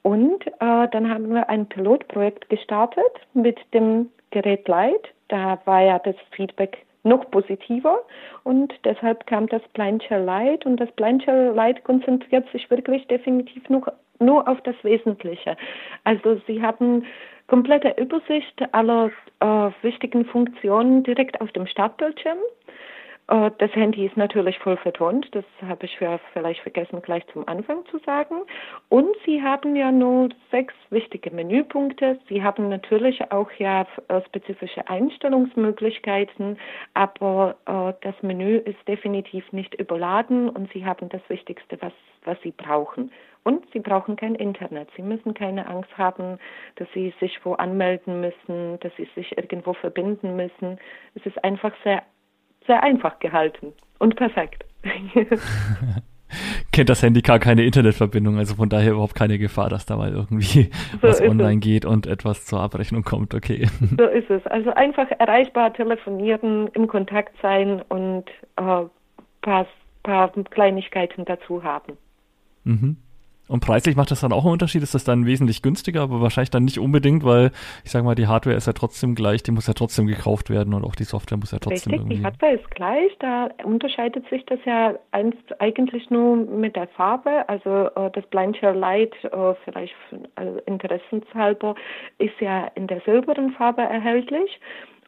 Und 0.02 0.46
äh, 0.46 0.88
dann 0.90 1.08
haben 1.08 1.32
wir 1.32 1.48
ein 1.48 1.66
Pilotprojekt 1.66 2.50
gestartet 2.50 3.12
mit 3.32 3.58
dem 3.72 4.10
Gerät 4.30 4.68
Lite. 4.68 5.08
Da 5.28 5.58
war 5.64 5.80
ja 5.80 5.98
das 5.98 6.16
Feedback 6.32 6.84
noch 7.04 7.30
positiver 7.30 8.00
und 8.42 8.74
deshalb 8.84 9.26
kam 9.26 9.46
das 9.46 9.62
Blind 9.74 10.02
Shell 10.02 10.24
Lite 10.24 10.68
und 10.68 10.78
das 10.78 10.90
Blind 10.92 11.22
Shell 11.22 11.54
Lite 11.54 11.82
konzentriert 11.82 12.50
sich 12.50 12.68
wirklich 12.70 13.06
definitiv 13.06 13.68
nur, 13.68 13.92
nur 14.18 14.48
auf 14.48 14.60
das 14.62 14.74
Wesentliche. 14.82 15.56
Also 16.04 16.40
sie 16.46 16.62
haben 16.62 17.04
komplette 17.46 17.94
Übersicht 18.00 18.62
aller 18.72 19.10
äh, 19.40 19.70
wichtigen 19.82 20.24
Funktionen 20.24 21.02
direkt 21.02 21.40
auf 21.40 21.52
dem 21.52 21.66
Startbildschirm. 21.66 22.38
Äh, 23.28 23.50
das 23.58 23.74
Handy 23.74 24.06
ist 24.06 24.16
natürlich 24.16 24.58
voll 24.58 24.76
vertont, 24.76 25.28
das 25.32 25.44
habe 25.66 25.86
ich 25.86 25.98
vielleicht 26.32 26.60
vergessen 26.60 27.00
gleich 27.02 27.26
zum 27.28 27.46
Anfang 27.48 27.84
zu 27.86 27.98
sagen. 28.00 28.36
Und 28.88 29.14
Sie 29.24 29.42
haben 29.42 29.76
ja 29.76 29.90
nur 29.90 30.28
sechs 30.50 30.74
wichtige 30.90 31.30
Menüpunkte. 31.30 32.18
Sie 32.28 32.42
haben 32.42 32.68
natürlich 32.68 33.30
auch 33.32 33.50
ja 33.58 33.86
äh, 34.08 34.20
spezifische 34.26 34.88
Einstellungsmöglichkeiten, 34.88 36.58
aber 36.92 37.56
äh, 37.66 37.92
das 38.02 38.14
Menü 38.22 38.58
ist 38.58 38.86
definitiv 38.86 39.50
nicht 39.52 39.74
überladen 39.74 40.48
und 40.48 40.70
Sie 40.72 40.84
haben 40.84 41.08
das 41.08 41.22
Wichtigste, 41.28 41.78
was, 41.80 41.92
was 42.24 42.40
Sie 42.42 42.52
brauchen. 42.52 43.10
Und 43.44 43.70
sie 43.74 43.80
brauchen 43.80 44.16
kein 44.16 44.34
Internet. 44.34 44.88
Sie 44.96 45.02
müssen 45.02 45.34
keine 45.34 45.68
Angst 45.68 45.96
haben, 45.98 46.38
dass 46.76 46.88
sie 46.94 47.12
sich 47.20 47.38
wo 47.44 47.52
anmelden 47.52 48.22
müssen, 48.22 48.80
dass 48.80 48.90
sie 48.96 49.06
sich 49.14 49.36
irgendwo 49.36 49.74
verbinden 49.74 50.34
müssen. 50.34 50.78
Es 51.14 51.26
ist 51.26 51.44
einfach 51.44 51.74
sehr, 51.84 52.02
sehr 52.66 52.82
einfach 52.82 53.18
gehalten 53.18 53.72
und 53.98 54.16
perfekt. 54.16 54.64
Kennt 56.72 56.88
das 56.88 57.02
Handy 57.02 57.22
gar 57.22 57.38
keine 57.38 57.64
Internetverbindung, 57.64 58.38
also 58.38 58.56
von 58.56 58.68
daher 58.68 58.92
überhaupt 58.92 59.14
keine 59.14 59.38
Gefahr, 59.38 59.68
dass 59.68 59.86
da 59.86 59.96
mal 59.96 60.12
irgendwie 60.12 60.70
so 61.00 61.08
was 61.08 61.20
online 61.20 61.54
es. 61.54 61.60
geht 61.60 61.84
und 61.84 62.06
etwas 62.06 62.44
zur 62.44 62.60
Abrechnung 62.60 63.04
kommt. 63.04 63.34
Okay. 63.34 63.68
So 63.96 64.04
ist 64.04 64.30
es. 64.30 64.44
Also 64.46 64.70
einfach 64.70 65.08
erreichbar 65.10 65.72
telefonieren, 65.72 66.68
im 66.68 66.88
Kontakt 66.88 67.34
sein 67.40 67.82
und 67.82 68.24
äh, 68.56 68.84
paar, 69.42 69.66
paar 70.02 70.32
Kleinigkeiten 70.50 71.24
dazu 71.24 71.62
haben. 71.62 71.96
Mhm. 72.64 72.96
Und 73.46 73.60
preislich 73.60 73.94
macht 73.94 74.10
das 74.10 74.20
dann 74.20 74.32
auch 74.32 74.44
einen 74.44 74.52
Unterschied? 74.52 74.82
Ist 74.82 74.94
das 74.94 75.04
dann 75.04 75.26
wesentlich 75.26 75.60
günstiger, 75.60 76.02
aber 76.02 76.20
wahrscheinlich 76.22 76.50
dann 76.50 76.64
nicht 76.64 76.78
unbedingt, 76.78 77.24
weil 77.24 77.50
ich 77.84 77.90
sage 77.90 78.04
mal, 78.04 78.14
die 78.14 78.26
Hardware 78.26 78.56
ist 78.56 78.66
ja 78.66 78.72
trotzdem 78.72 79.14
gleich, 79.14 79.42
die 79.42 79.50
muss 79.50 79.66
ja 79.66 79.74
trotzdem 79.74 80.06
gekauft 80.06 80.48
werden 80.48 80.72
und 80.72 80.84
auch 80.84 80.94
die 80.94 81.04
Software 81.04 81.36
muss 81.36 81.52
ja 81.52 81.58
trotzdem 81.58 81.92
Richtig, 81.92 82.00
irgendwie. 82.00 82.16
Die 82.16 82.24
Hardware 82.24 82.54
ist 82.54 82.70
gleich, 82.70 83.12
da 83.20 83.48
unterscheidet 83.64 84.28
sich 84.30 84.44
das 84.46 84.58
ja 84.64 84.94
eigentlich 85.58 86.10
nur 86.10 86.36
mit 86.36 86.74
der 86.74 86.88
Farbe. 86.88 87.46
Also 87.48 87.88
äh, 87.94 88.10
das 88.12 88.26
Blind 88.28 88.54
Light, 88.62 89.12
äh, 89.24 89.54
vielleicht 89.64 89.94
also 90.36 90.58
interessenshalber, 90.66 91.74
ist 92.18 92.40
ja 92.40 92.68
in 92.76 92.86
der 92.86 93.00
silbernen 93.00 93.52
Farbe 93.52 93.82
erhältlich. 93.82 94.60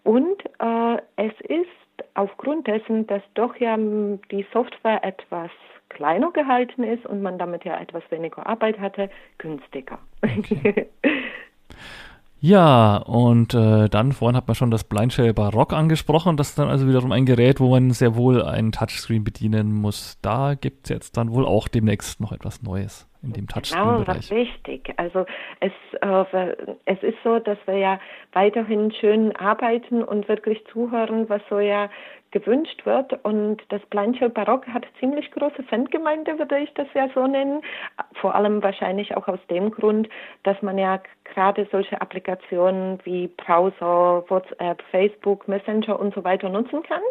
Und 0.02 0.44
äh, 0.58 0.96
es 1.16 1.32
ist 1.48 1.85
aufgrund 2.16 2.66
dessen, 2.66 3.06
dass 3.06 3.22
doch 3.34 3.56
ja 3.56 3.76
die 3.76 4.46
Software 4.52 5.04
etwas 5.04 5.50
kleiner 5.88 6.30
gehalten 6.32 6.82
ist 6.82 7.06
und 7.06 7.22
man 7.22 7.38
damit 7.38 7.64
ja 7.64 7.78
etwas 7.80 8.02
weniger 8.10 8.46
Arbeit 8.46 8.78
hatte, 8.80 9.10
günstiger. 9.38 9.98
Ja, 12.38 12.98
und 12.98 13.54
äh, 13.54 13.88
dann 13.88 14.12
vorhin 14.12 14.36
hat 14.36 14.46
man 14.46 14.54
schon 14.54 14.70
das 14.70 14.84
Blindshell 14.84 15.32
Barock 15.32 15.72
angesprochen. 15.72 16.36
Das 16.36 16.50
ist 16.50 16.58
dann 16.58 16.68
also 16.68 16.86
wiederum 16.86 17.10
ein 17.10 17.24
Gerät, 17.24 17.60
wo 17.60 17.70
man 17.70 17.90
sehr 17.92 18.14
wohl 18.14 18.42
einen 18.42 18.72
Touchscreen 18.72 19.24
bedienen 19.24 19.72
muss. 19.72 20.18
Da 20.20 20.54
gibt 20.54 20.84
es 20.84 20.90
jetzt 20.90 21.16
dann 21.16 21.32
wohl 21.32 21.46
auch 21.46 21.66
demnächst 21.66 22.20
noch 22.20 22.32
etwas 22.32 22.62
Neues 22.62 23.08
in 23.26 23.32
dem 23.32 23.48
Touchscreen-Bereich. 23.48 24.28
Genau, 24.28 24.40
wichtig. 24.40 24.94
Also 24.96 25.26
es, 25.60 25.72
äh, 26.00 26.56
es 26.84 27.02
ist 27.02 27.18
so, 27.24 27.38
dass 27.38 27.58
wir 27.66 27.76
ja 27.76 28.00
weiterhin 28.32 28.92
schön 28.92 29.34
arbeiten 29.36 30.02
und 30.02 30.28
wirklich 30.28 30.64
zuhören, 30.72 31.28
was 31.28 31.42
so 31.50 31.58
ja 31.58 31.90
gewünscht 32.30 32.84
wird. 32.84 33.24
Und 33.24 33.62
das 33.68 33.80
Blanchel 33.86 34.28
Barock 34.28 34.66
hat 34.68 34.86
ziemlich 35.00 35.30
große 35.30 35.62
Fangemeinde, 35.64 36.38
würde 36.38 36.58
ich 36.58 36.72
das 36.74 36.86
ja 36.94 37.08
so 37.14 37.26
nennen. 37.26 37.62
Vor 38.20 38.34
allem 38.34 38.62
wahrscheinlich 38.62 39.16
auch 39.16 39.28
aus 39.28 39.38
dem 39.50 39.70
Grund, 39.70 40.08
dass 40.42 40.60
man 40.62 40.78
ja 40.78 41.00
gerade 41.24 41.66
solche 41.70 42.00
Applikationen 42.00 42.98
wie 43.04 43.28
Browser, 43.28 44.24
WhatsApp, 44.28 44.82
Facebook, 44.90 45.48
Messenger 45.48 45.98
und 45.98 46.14
so 46.14 46.24
weiter 46.24 46.48
nutzen 46.48 46.82
kann. 46.82 47.02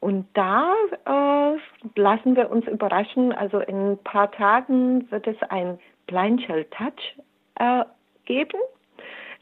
Und 0.00 0.26
da 0.34 0.72
äh, 1.06 2.00
lassen 2.00 2.36
wir 2.36 2.50
uns 2.50 2.66
überraschen. 2.66 3.32
Also 3.32 3.60
in 3.60 3.92
ein 3.92 3.98
paar 3.98 4.30
Tagen 4.30 5.10
wird 5.10 5.26
es 5.26 5.36
ein 5.48 5.78
Blindshell 6.06 6.64
Touch 6.66 7.16
äh, 7.56 7.84
geben 8.24 8.58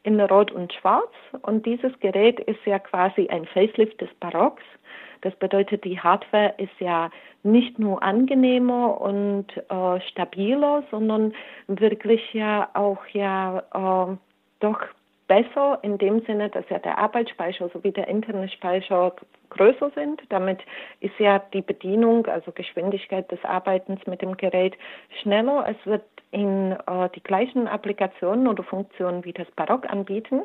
in 0.03 0.21
Rot 0.21 0.51
und 0.53 0.73
Schwarz. 0.73 1.13
Und 1.43 1.67
dieses 1.67 1.93
Gerät 2.01 2.41
ist 2.41 2.65
ja 2.65 2.79
quasi 2.79 3.29
ein 3.29 3.45
Facelift 3.47 4.01
des 4.01 4.09
Barocks. 4.21 4.63
Das 5.23 5.35
bedeutet, 5.37 5.85
die 5.85 6.01
Hardware 6.01 6.55
ist 6.59 6.79
ja 6.81 7.11
nicht 7.43 7.79
nur 7.79 8.03
angenehmer 8.03 9.01
und 9.01 9.47
äh, 9.57 10.01
stabiler, 10.09 10.85
sondern 10.91 11.35
wirklich 11.67 12.33
ja 12.35 12.69
auch 12.75 13.05
ja 13.13 13.63
äh, 14.11 14.17
doch 14.61 14.81
besser 15.29 15.79
in 15.83 15.99
dem 15.99 16.21
Sinne, 16.25 16.49
dass 16.49 16.69
ja 16.71 16.79
der 16.79 16.99
Arbeitsspeicher 16.99 17.69
sowie 17.69 17.93
der 17.93 18.09
interne 18.09 18.49
Speicher 18.49 19.15
größer 19.51 19.91
sind. 19.95 20.23
Damit 20.31 20.61
ist 21.01 21.19
ja 21.19 21.39
die 21.53 21.63
Bedienung, 21.63 22.27
also 22.27 22.51
Geschwindigkeit 22.51 23.31
des 23.31 23.45
Arbeitens 23.45 24.05
mit 24.07 24.23
dem 24.23 24.37
Gerät 24.37 24.75
schneller. 25.23 25.67
Es 25.69 25.87
wird 25.87 26.03
in 26.31 26.73
äh, 26.73 27.09
die 27.15 27.23
gleichen 27.23 27.69
Applikationen 27.69 28.49
oder 28.49 28.63
Funktionen 28.63 29.25
wie 29.25 29.33
das 29.33 29.51
Barock 29.53 29.89
anbieten 29.89 30.43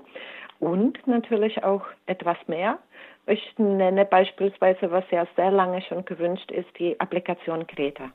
und 0.59 1.05
natürlich 1.07 1.63
auch 1.63 1.83
etwas 2.05 2.37
mehr. 2.47 2.77
Ich 3.25 3.53
nenne 3.57 4.05
beispielsweise, 4.05 4.91
was 4.91 5.05
ja 5.11 5.25
sehr 5.35 5.51
lange 5.51 5.81
schon 5.81 6.03
gewünscht 6.05 6.51
ist, 6.51 6.67
die 6.77 6.99
Applikation 6.99 7.65
Greta. 7.67 8.11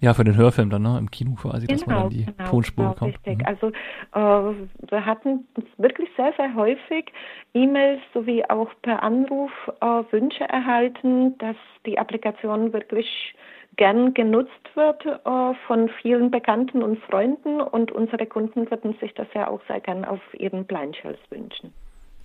Ja, 0.00 0.14
für 0.14 0.24
den 0.24 0.36
Hörfilm 0.36 0.70
dann, 0.70 0.82
ne? 0.82 0.96
Im 0.98 1.10
Kino 1.10 1.34
quasi, 1.34 1.66
genau, 1.66 1.78
dass 1.78 1.86
man 1.86 1.96
dann 1.96 2.10
die 2.10 2.24
genau, 2.24 2.48
Tonspur 2.48 2.84
genau, 2.84 2.94
bekommt. 2.94 3.14
Richtig. 3.14 3.38
Mhm. 3.38 3.46
Also 3.46 3.66
äh, 3.68 4.54
wir 4.90 5.04
hatten 5.04 5.46
wirklich 5.76 6.08
sehr, 6.16 6.32
sehr 6.38 6.54
häufig 6.54 7.12
E-Mails 7.52 8.00
sowie 8.14 8.42
auch 8.48 8.70
per 8.80 9.02
Anruf 9.02 9.50
äh, 9.80 9.86
Wünsche 10.10 10.44
erhalten, 10.44 11.36
dass 11.36 11.56
die 11.84 11.98
Applikation 11.98 12.72
wirklich 12.72 13.34
gern 13.76 14.14
genutzt 14.14 14.50
wird 14.74 15.04
äh, 15.04 15.54
von 15.66 15.90
vielen 16.00 16.30
Bekannten 16.30 16.82
und 16.82 16.98
Freunden 17.00 17.60
und 17.60 17.92
unsere 17.92 18.24
Kunden 18.24 18.70
würden 18.70 18.96
sich 19.00 19.12
das 19.14 19.26
ja 19.34 19.48
auch 19.48 19.60
sehr 19.68 19.80
gern 19.80 20.06
auf 20.06 20.20
ihren 20.32 20.64
Blindshells 20.64 21.18
wünschen. 21.28 21.74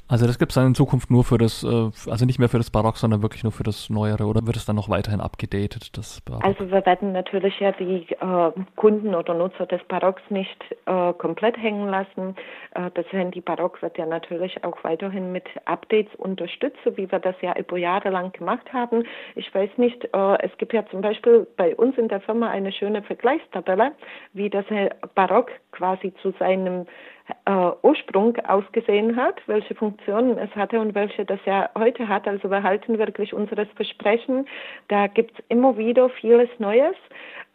Also 0.07 0.27
das 0.27 0.37
gibt 0.37 0.51
es 0.51 0.55
dann 0.55 0.67
in 0.67 0.75
Zukunft 0.75 1.09
nur 1.09 1.23
für 1.23 1.39
das, 1.39 1.63
äh, 1.63 2.11
also 2.11 2.25
nicht 2.25 2.37
mehr 2.37 2.47
für 2.47 2.57
das 2.57 2.69
Barock, 2.69 2.97
sondern 2.97 3.23
wirklich 3.23 3.43
nur 3.43 3.51
für 3.51 3.63
das 3.63 3.89
Neuere 3.89 4.25
oder 4.25 4.45
wird 4.45 4.55
es 4.55 4.65
dann 4.65 4.75
noch 4.75 4.87
weiterhin 4.87 5.19
abgedatet, 5.19 5.97
das? 5.97 6.21
Also 6.41 6.69
wir 6.69 6.85
werden 6.85 7.11
natürlich 7.11 7.59
ja 7.59 7.71
die 7.71 8.05
äh, 8.11 8.51
Kunden 8.75 9.15
oder 9.15 9.33
Nutzer 9.33 9.65
des 9.65 9.83
Barocks 9.87 10.21
nicht 10.29 10.63
äh, 10.85 11.13
komplett 11.13 11.57
hängen 11.57 11.89
lassen. 11.89 12.35
Äh, 12.75 12.91
das 12.93 13.05
Handy 13.11 13.41
Barock 13.41 13.81
wird 13.81 13.97
ja 13.97 14.05
natürlich 14.05 14.63
auch 14.63 14.83
weiterhin 14.83 15.31
mit 15.31 15.45
Updates 15.65 16.13
unterstützt, 16.17 16.77
so 16.83 16.95
wie 16.97 17.11
wir 17.11 17.19
das 17.19 17.35
ja 17.41 17.57
über 17.57 17.77
Jahre 17.77 18.09
lang 18.09 18.31
gemacht 18.31 18.71
haben. 18.73 19.05
Ich 19.35 19.53
weiß 19.55 19.71
nicht, 19.77 20.03
äh, 20.13 20.37
es 20.43 20.55
gibt 20.59 20.73
ja 20.73 20.85
zum 20.91 21.01
Beispiel 21.01 21.47
bei 21.57 21.75
uns 21.75 21.97
in 21.97 22.09
der 22.09 22.21
Firma 22.21 22.51
eine 22.51 22.71
schöne 22.71 23.01
Vergleichstabelle, 23.01 23.93
wie 24.33 24.51
das 24.51 24.65
Barock 25.15 25.49
quasi 25.71 26.13
zu 26.21 26.31
seinem 26.37 26.85
äh, 27.45 27.71
Ursprung 27.81 28.37
ausgesehen 28.45 29.15
hat, 29.15 29.41
welche 29.47 29.75
Funktionen 29.75 30.37
es 30.37 30.53
hatte 30.55 30.79
und 30.79 30.93
welche 30.95 31.25
das 31.25 31.39
ja 31.45 31.69
heute 31.77 32.07
hat. 32.07 32.27
Also 32.27 32.49
wir 32.49 32.63
halten 32.63 32.97
wirklich 32.97 33.33
unseres 33.33 33.67
Versprechen. 33.75 34.47
Da 34.87 35.07
gibt 35.07 35.37
es 35.37 35.45
immer 35.49 35.77
wieder 35.77 36.09
vieles 36.09 36.49
Neues. 36.59 36.95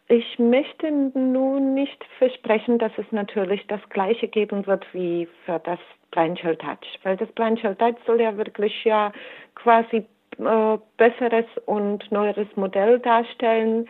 Ich 0.07 0.39
möchte 0.39 0.91
nun 0.91 1.73
nicht 1.73 2.03
versprechen, 2.17 2.79
dass 2.79 2.91
es 2.97 3.05
natürlich 3.11 3.65
das 3.67 3.79
Gleiche 3.89 4.27
geben 4.27 4.67
wird 4.67 4.85
wie 4.93 5.27
für 5.45 5.59
das 5.59 5.79
Shell 6.13 6.57
Touch, 6.57 6.99
weil 7.03 7.15
das 7.15 7.29
Shell 7.37 7.75
Touch 7.75 7.95
soll 8.05 8.19
ja 8.19 8.35
wirklich 8.35 8.83
ja 8.83 9.13
quasi 9.55 10.05
äh, 10.37 10.77
besseres 10.97 11.45
und 11.65 12.11
neueres 12.11 12.47
Modell 12.55 12.99
darstellen. 12.99 13.87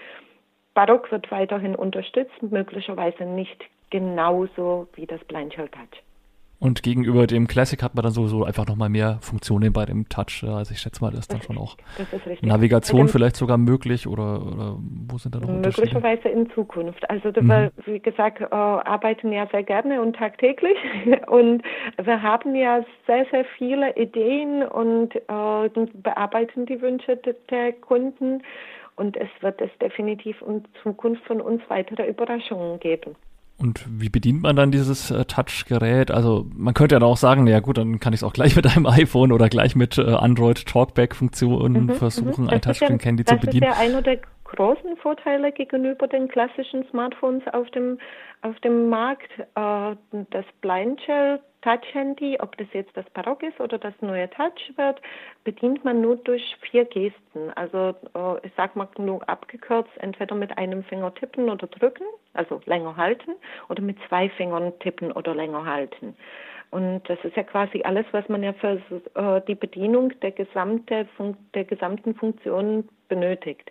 Barock 0.75 1.11
wird 1.11 1.31
weiterhin 1.31 1.75
unterstützt, 1.75 2.41
möglicherweise 2.41 3.25
nicht 3.25 3.65
genauso 3.91 4.87
wie 4.95 5.05
das 5.05 5.23
Blind 5.25 5.53
Shell 5.53 5.69
Touch. 5.69 6.01
Und 6.61 6.83
gegenüber 6.83 7.25
dem 7.25 7.47
Classic 7.47 7.81
hat 7.81 7.95
man 7.95 8.03
dann 8.03 8.11
sowieso 8.11 8.43
einfach 8.43 8.67
nochmal 8.67 8.89
mehr 8.89 9.17
Funktionen 9.21 9.73
bei 9.73 9.83
dem 9.85 10.07
Touch. 10.09 10.43
Also 10.43 10.73
ich 10.73 10.79
schätze 10.79 11.03
mal, 11.03 11.09
das 11.09 11.21
ist 11.21 11.33
dann 11.33 11.41
schon 11.41 11.57
auch 11.57 11.75
Navigation 12.41 13.07
vielleicht 13.07 13.35
sogar 13.35 13.57
möglich 13.57 14.05
oder, 14.05 14.45
oder 14.45 14.77
wo 14.77 15.17
sind 15.17 15.33
da 15.33 15.39
noch 15.39 15.49
Möglicherweise 15.49 16.29
in 16.29 16.51
Zukunft. 16.51 17.09
Also 17.09 17.29
mhm. 17.29 17.47
wir, 17.47 17.71
wie 17.85 17.99
gesagt, 17.99 18.41
äh, 18.41 18.45
arbeiten 18.51 19.31
ja 19.31 19.47
sehr 19.47 19.63
gerne 19.63 20.03
und 20.03 20.15
tagtäglich 20.15 20.77
und 21.27 21.63
wir 21.99 22.21
haben 22.21 22.53
ja 22.53 22.85
sehr, 23.07 23.25
sehr 23.31 23.45
viele 23.57 23.95
Ideen 23.97 24.61
und 24.61 25.15
äh, 25.15 25.85
bearbeiten 25.95 26.67
die 26.67 26.79
Wünsche 26.79 27.19
der 27.49 27.73
Kunden 27.73 28.43
und 28.97 29.17
es 29.17 29.29
wird 29.39 29.59
es 29.61 29.71
definitiv 29.81 30.39
in 30.47 30.63
Zukunft 30.83 31.23
von 31.25 31.41
uns 31.41 31.63
weitere 31.69 32.07
Überraschungen 32.07 32.79
geben. 32.79 33.15
Und 33.61 33.85
wie 33.87 34.09
bedient 34.09 34.41
man 34.41 34.55
dann 34.55 34.71
dieses 34.71 35.11
äh, 35.11 35.23
Touch-Gerät? 35.25 36.09
Also 36.09 36.47
man 36.55 36.73
könnte 36.73 36.95
ja 36.95 37.01
auch 37.01 37.17
sagen, 37.17 37.45
ja 37.45 37.59
gut, 37.59 37.77
dann 37.77 37.99
kann 37.99 38.11
ich 38.13 38.21
es 38.21 38.23
auch 38.23 38.33
gleich 38.33 38.55
mit 38.55 38.65
einem 38.65 38.85
iPhone 38.87 39.31
oder 39.31 39.49
gleich 39.49 39.75
mit 39.75 39.97
äh, 39.97 40.01
Android 40.01 40.65
Talkback-Funktionen 40.65 41.85
mhm, 41.85 41.93
versuchen, 41.93 42.45
mhm. 42.45 42.49
ein 42.49 42.61
Touchscreen-Candy 42.61 43.23
ja, 43.27 43.35
zu 43.35 43.39
bedienen. 43.39 43.67
Das 43.67 43.77
ist 43.77 43.83
ja 43.83 43.89
einer 43.89 44.01
der 44.01 44.17
großen 44.55 44.97
Vorteile 44.97 45.51
gegenüber 45.51 46.07
den 46.07 46.27
klassischen 46.27 46.87
Smartphones 46.89 47.43
auf 47.53 47.69
dem, 47.71 47.99
auf 48.41 48.59
dem 48.59 48.89
Markt. 48.89 49.31
Äh, 49.55 49.95
das 50.29 50.45
Blind 50.61 51.01
Shell 51.01 51.39
Touch-Handy, 51.61 52.37
ob 52.39 52.57
das 52.57 52.67
jetzt 52.73 52.95
das 52.97 53.07
Barock 53.11 53.43
ist 53.43 53.59
oder 53.59 53.77
das 53.77 53.93
neue 54.01 54.29
Touch 54.31 54.73
wird, 54.77 55.01
bedient 55.43 55.85
man 55.85 56.01
nur 56.01 56.17
durch 56.17 56.57
vier 56.61 56.85
Gesten. 56.85 57.51
Also 57.55 57.95
äh, 58.15 58.47
ich 58.47 58.51
sag 58.57 58.75
mal 58.75 58.87
nur 58.97 59.27
abgekürzt, 59.29 59.91
entweder 59.99 60.35
mit 60.35 60.57
einem 60.57 60.83
Finger 60.83 61.13
tippen 61.13 61.49
oder 61.49 61.67
drücken, 61.67 62.03
also 62.33 62.61
länger 62.65 62.97
halten, 62.97 63.33
oder 63.69 63.81
mit 63.81 63.97
zwei 64.07 64.29
Fingern 64.29 64.73
tippen 64.79 65.11
oder 65.11 65.35
länger 65.35 65.65
halten. 65.65 66.15
Und 66.71 67.01
das 67.09 67.19
ist 67.23 67.35
ja 67.35 67.43
quasi 67.43 67.81
alles, 67.83 68.05
was 68.11 68.27
man 68.29 68.43
ja 68.43 68.53
für 68.53 68.81
äh, 69.15 69.41
die 69.47 69.55
Bedienung 69.55 70.17
der, 70.21 70.31
gesamte, 70.31 71.05
der 71.53 71.65
gesamten 71.65 72.15
Funktion 72.15 72.87
benötigt. 73.09 73.69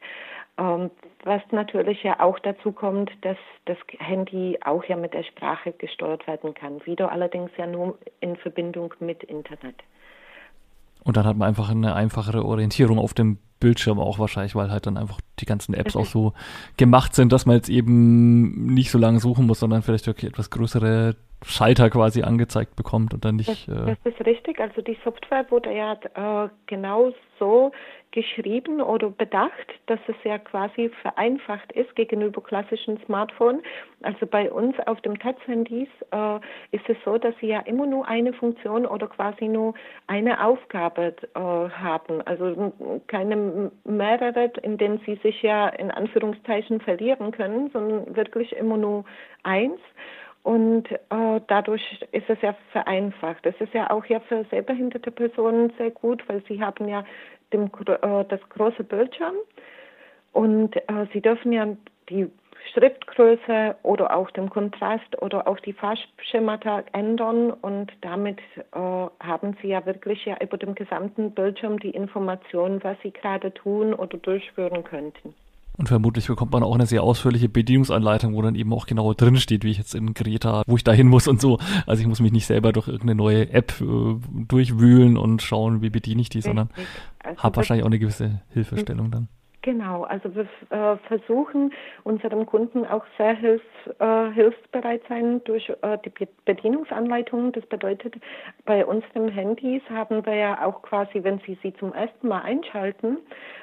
Ähm, 0.59 0.91
was 1.25 1.43
natürlich 1.51 2.03
ja 2.03 2.21
auch 2.21 2.39
dazu 2.39 2.73
kommt, 2.73 3.11
dass 3.23 3.37
das 3.67 3.79
Handy 3.99 4.59
auch 4.65 4.85
ja 4.85 4.97
mit 4.97 5.15
der 5.15 5.23
Sprache 5.25 5.73
gesteuert 5.73 6.27
werden 6.27 6.55
kann. 6.55 6.85
Wieder 6.87 7.13
allerdings 7.13 7.51
ja 7.57 7.67
nur 7.67 7.99
in 8.21 8.37
Verbindung 8.37 8.95
mit 9.01 9.23
Internet. 9.25 9.77
Und 11.05 11.17
dann 11.17 11.25
hat 11.25 11.37
man 11.37 11.49
einfach 11.49 11.71
eine 11.71 11.95
einfachere 11.95 12.45
Orientierung 12.45 12.99
auf 12.99 13.15
dem 13.15 13.39
Bildschirm 13.61 14.01
auch 14.01 14.19
wahrscheinlich, 14.19 14.55
weil 14.55 14.71
halt 14.71 14.87
dann 14.87 14.97
einfach 14.97 15.21
die 15.39 15.47
ganzen 15.47 15.75
Apps 15.75 15.95
auch 15.97 16.07
so 16.07 16.33
gemacht 16.77 17.15
sind, 17.15 17.33
dass 17.33 17.47
man 17.47 17.57
jetzt 17.57 17.69
eben 17.69 18.75
nicht 18.75 18.91
so 18.91 18.99
lange 18.99 19.21
suchen 19.21 19.47
muss, 19.47 19.61
sondern 19.61 19.83
vielleicht 19.83 20.07
wirklich 20.07 20.33
etwas 20.33 20.51
größere 20.51 21.17
Schalter 21.45 21.89
quasi 21.89 22.23
angezeigt 22.23 22.77
bekommt 22.77 23.15
und 23.15 23.25
dann 23.25 23.37
nicht. 23.37 23.69
Das, 23.69 23.69
äh 23.69 23.97
das 24.03 24.15
ist 24.15 24.27
richtig. 24.27 24.61
Also 24.61 24.83
die 24.83 24.99
Software 25.05 25.47
wurde 25.51 25.75
ja 25.75 26.45
äh, 26.45 26.49
genau 26.67 27.13
so 27.39 27.73
geschrieben 28.13 28.81
oder 28.81 29.09
bedacht, 29.11 29.53
dass 29.87 30.01
es 30.09 30.17
ja 30.25 30.39
quasi 30.39 30.91
vereinfacht 31.03 31.71
ist 31.73 31.95
gegenüber 31.95 32.43
klassischen 32.43 32.99
Smartphones. 33.07 33.63
Also 34.03 34.27
bei 34.27 34.51
uns 34.51 34.75
auf 34.87 35.01
dem 35.03 35.19
Touch-Handys 35.19 35.89
äh, 36.11 36.37
ist 36.73 36.89
es 36.89 36.97
so, 37.05 37.19
dass 37.19 37.35
sie 37.41 37.49
ja 37.49 37.61
immer 37.61 37.87
nur 37.87 38.07
eine 38.09 38.33
Funktion 38.33 38.85
oder 38.85 39.07
quasi 39.07 39.47
nur 39.47 39.75
eine 40.09 40.45
Aufgabe 40.45 41.15
äh, 41.35 41.39
haben. 41.39 42.21
Also 42.27 42.73
keine 43.07 43.37
mehrere, 43.85 44.51
in 44.63 44.79
denen 44.79 45.01
sie 45.07 45.17
sich 45.17 45.43
ja 45.43 45.69
in 45.69 45.91
Anführungszeichen 45.91 46.81
verlieren 46.81 47.33
können, 47.33 47.71
sondern 47.71 48.17
wirklich 48.17 48.53
immer 48.57 48.77
nur 48.77 49.05
eins. 49.43 49.81
Und 50.43 50.91
äh, 50.91 51.41
dadurch 51.49 52.01
ist 52.13 52.29
es 52.31 52.41
ja 52.41 52.55
vereinfacht. 52.73 53.45
Es 53.45 53.61
ist 53.61 53.75
ja 53.75 53.91
auch 53.91 54.07
ja 54.07 54.21
für 54.21 54.45
sehbehinderte 54.51 55.11
Personen 55.11 55.73
sehr 55.77 55.91
gut, 55.91 56.27
weil 56.29 56.43
sie 56.49 56.63
haben 56.63 56.89
ja 56.89 57.05
dem, 57.53 57.67
äh, 57.87 58.25
das 58.25 58.41
große 58.49 58.85
Bildschirm 58.85 59.35
und 60.33 60.77
äh, 60.77 61.07
sie 61.13 61.21
dürfen 61.21 61.53
ja 61.53 61.67
die 62.09 62.31
Schriftgröße 62.73 63.77
oder 63.83 64.17
auch 64.17 64.31
den 64.31 64.51
Kontrast 64.51 65.21
oder 65.21 65.49
auch 65.49 65.59
die 65.61 65.73
Farbschemata 65.73 66.85
ändern 66.93 67.51
und 67.51 67.93
damit 68.01 68.39
äh, 68.73 68.79
haben 68.79 69.57
Sie 69.61 69.69
ja 69.69 69.85
wirklich 69.87 70.25
ja 70.25 70.37
über 70.41 70.57
dem 70.59 70.75
gesamten 70.75 71.33
Bildschirm 71.33 71.79
die 71.79 71.91
Information, 71.91 72.83
was 72.83 72.97
Sie 73.03 73.11
gerade 73.11 73.53
tun 73.53 73.95
oder 73.95 74.19
durchführen 74.19 74.85
könnten. 74.85 75.35
Und 75.81 75.87
vermutlich 75.89 76.27
bekommt 76.27 76.53
man 76.53 76.63
auch 76.63 76.75
eine 76.75 76.85
sehr 76.85 77.03
ausführliche 77.03 77.49
Bedienungsanleitung, 77.49 78.35
wo 78.35 78.43
dann 78.43 78.55
eben 78.55 78.71
auch 78.75 78.85
genau 78.85 79.15
drin 79.15 79.37
steht, 79.37 79.65
wie 79.65 79.71
ich 79.71 79.79
jetzt 79.79 79.95
in 79.95 80.13
Greta, 80.13 80.63
wo 80.67 80.77
ich 80.77 80.85
da 80.85 80.93
hin 80.93 81.09
muss 81.09 81.27
und 81.27 81.41
so. 81.41 81.59
Also 81.87 82.03
ich 82.03 82.07
muss 82.07 82.21
mich 82.21 82.33
nicht 82.33 82.47
selber 82.47 82.73
durch 82.73 82.87
irgendeine 82.89 83.15
neue 83.15 83.51
App 83.51 83.81
äh, 83.81 84.17
durchwühlen 84.47 85.17
und 85.17 85.41
schauen, 85.41 85.81
wie 85.81 85.89
bediene 85.89 86.21
ich 86.21 86.29
die, 86.29 86.43
sondern 86.43 86.69
also 87.25 87.43
habe 87.43 87.57
wahrscheinlich 87.57 87.85
auch 87.85 87.89
eine 87.89 87.99
gewisse 87.99 88.43
Hilfestellung 88.51 89.11
dann. 89.11 89.29
Genau, 89.63 90.05
also 90.05 90.35
wir 90.35 90.47
äh, 90.71 90.97
versuchen 91.07 91.71
unserem 92.05 92.47
Kunden 92.47 92.87
auch 92.87 93.05
sehr 93.19 93.35
hilf, 93.35 93.63
äh, 93.99 94.31
hilfsbereit 94.31 95.03
sein 95.07 95.45
durch 95.45 95.69
äh, 95.83 95.99
die 96.03 96.27
Bedienungsanleitungen. 96.47 97.53
Das 97.53 97.67
bedeutet, 97.67 98.15
bei 98.65 98.87
unseren 98.87 99.29
Handys 99.29 99.83
haben 99.91 100.25
wir 100.25 100.35
ja 100.35 100.65
auch 100.67 100.81
quasi, 100.81 101.23
wenn 101.25 101.41
Sie 101.41 101.59
sie 101.63 101.75
zum 101.75 101.93
ersten 101.93 102.29
Mal 102.29 102.41
einschalten, 102.41 103.19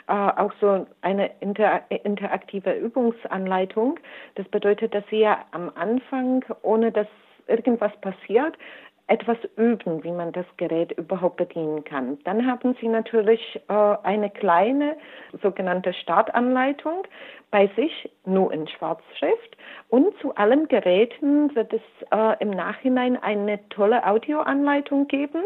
äh, 0.08 0.12
auch 0.14 0.54
so 0.62 0.86
eine 1.02 1.32
inter 1.40 1.82
interaktive 1.90 2.74
Übungsanleitung. 2.74 4.00
Das 4.36 4.48
bedeutet, 4.50 4.94
dass 4.94 5.04
Sie 5.10 5.22
ja 5.22 5.46
am 5.50 5.72
Anfang, 5.74 6.46
ohne 6.62 6.92
dass 6.92 7.08
irgendwas 7.48 7.92
passiert, 8.02 8.56
etwas 9.08 9.38
üben, 9.56 10.04
wie 10.04 10.12
man 10.12 10.34
das 10.34 10.46
Gerät 10.58 10.92
überhaupt 10.92 11.38
bedienen 11.38 11.84
kann. 11.86 12.20
Dann 12.26 12.46
haben 12.46 12.76
Sie 12.82 12.88
natürlich 12.88 13.60
äh, 13.70 13.74
eine 14.04 14.30
kleine 14.30 14.98
sogenannte 15.42 15.94
Startanleitung 15.94 17.04
bei 17.50 17.68
sich, 17.78 18.10
nur 18.26 18.52
in 18.52 18.68
Schwarzschrift. 18.68 19.58
Und 19.90 20.18
zu 20.20 20.36
allen 20.36 20.68
Geräten 20.68 21.56
wird 21.56 21.72
es 21.72 21.82
äh, 22.12 22.36
im 22.42 22.50
Nachhinein 22.50 23.16
eine 23.22 23.60
tolle 23.70 24.06
Audioanleitung 24.06 25.08
geben, 25.08 25.44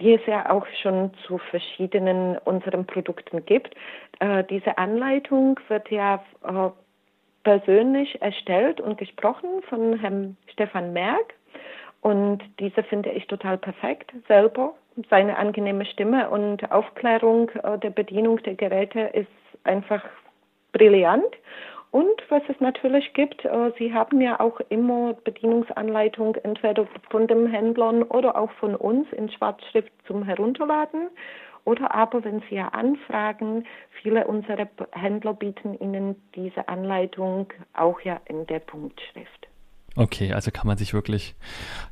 die 0.00 0.14
es 0.14 0.24
ja 0.26 0.50
auch 0.50 0.66
schon 0.82 1.12
zu 1.26 1.36
verschiedenen 1.36 2.38
unseren 2.38 2.86
Produkten 2.86 3.44
gibt. 3.44 3.74
Äh, 4.20 4.44
diese 4.44 4.78
Anleitung 4.78 5.60
wird 5.68 5.90
ja 5.90 6.24
äh, 6.44 6.70
persönlich 7.44 8.22
erstellt 8.22 8.80
und 8.80 8.96
gesprochen 8.96 9.62
von 9.68 9.98
Herrn 9.98 10.38
Stefan 10.50 10.94
Merck 10.94 11.34
und 12.02 12.40
diese 12.58 12.82
finde 12.82 13.10
ich 13.10 13.26
total 13.28 13.56
perfekt 13.56 14.12
selber. 14.26 14.74
Seine 15.08 15.38
angenehme 15.38 15.86
Stimme 15.86 16.28
und 16.28 16.70
Aufklärung 16.70 17.48
äh, 17.62 17.78
der 17.78 17.90
Bedienung 17.90 18.42
der 18.42 18.56
Geräte 18.56 19.00
ist 19.00 19.28
einfach 19.64 20.04
brillant. 20.72 21.34
Und 21.92 22.22
was 22.28 22.42
es 22.48 22.58
natürlich 22.58 23.12
gibt, 23.14 23.44
äh, 23.44 23.70
Sie 23.78 23.94
haben 23.94 24.20
ja 24.20 24.40
auch 24.40 24.58
immer 24.68 25.14
Bedienungsanleitung 25.14 26.34
entweder 26.42 26.88
von 27.10 27.28
dem 27.28 27.46
Händlern 27.46 28.02
oder 28.02 28.36
auch 28.36 28.50
von 28.52 28.74
uns 28.74 29.06
in 29.12 29.30
Schwarzschrift 29.30 29.92
zum 30.06 30.24
Herunterladen. 30.24 31.08
Oder 31.64 31.94
aber, 31.94 32.24
wenn 32.24 32.42
Sie 32.50 32.56
ja 32.56 32.68
anfragen, 32.68 33.64
viele 34.02 34.26
unserer 34.26 34.66
Händler 34.90 35.34
bieten 35.34 35.74
Ihnen 35.78 36.20
diese 36.34 36.66
Anleitung 36.66 37.52
auch 37.74 38.00
ja 38.00 38.20
in 38.24 38.44
der 38.48 38.58
Punktschrift. 38.58 39.51
Okay, 39.96 40.32
also 40.32 40.50
kann 40.50 40.66
man 40.66 40.78
sich 40.78 40.94
wirklich, 40.94 41.34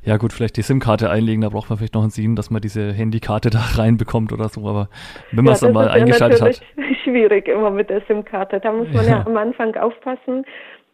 ja 0.03 0.17
gut, 0.17 0.33
vielleicht 0.33 0.57
die 0.57 0.63
SIM-Karte 0.63 1.09
einlegen, 1.09 1.41
da 1.41 1.49
braucht 1.49 1.69
man 1.69 1.77
vielleicht 1.77 1.93
noch 1.93 2.01
einen 2.01 2.09
SIM, 2.09 2.35
dass 2.35 2.49
man 2.49 2.61
diese 2.61 2.91
Handykarte 2.91 3.49
da 3.51 3.59
reinbekommt 3.75 4.33
oder 4.33 4.49
so, 4.49 4.67
aber 4.67 4.89
wenn 5.31 5.45
man 5.45 5.53
es 5.53 5.59
dann 5.59 5.73
mal 5.73 5.89
eingeschaltet 5.89 6.41
hat. 6.41 6.61
schwierig 7.03 7.47
immer 7.47 7.71
mit 7.71 7.89
der 7.89 8.01
SIM-Karte, 8.07 8.59
da 8.59 8.71
muss 8.71 8.87
man 8.93 9.05
ja. 9.05 9.11
ja 9.11 9.25
am 9.25 9.37
Anfang 9.37 9.75
aufpassen, 9.75 10.45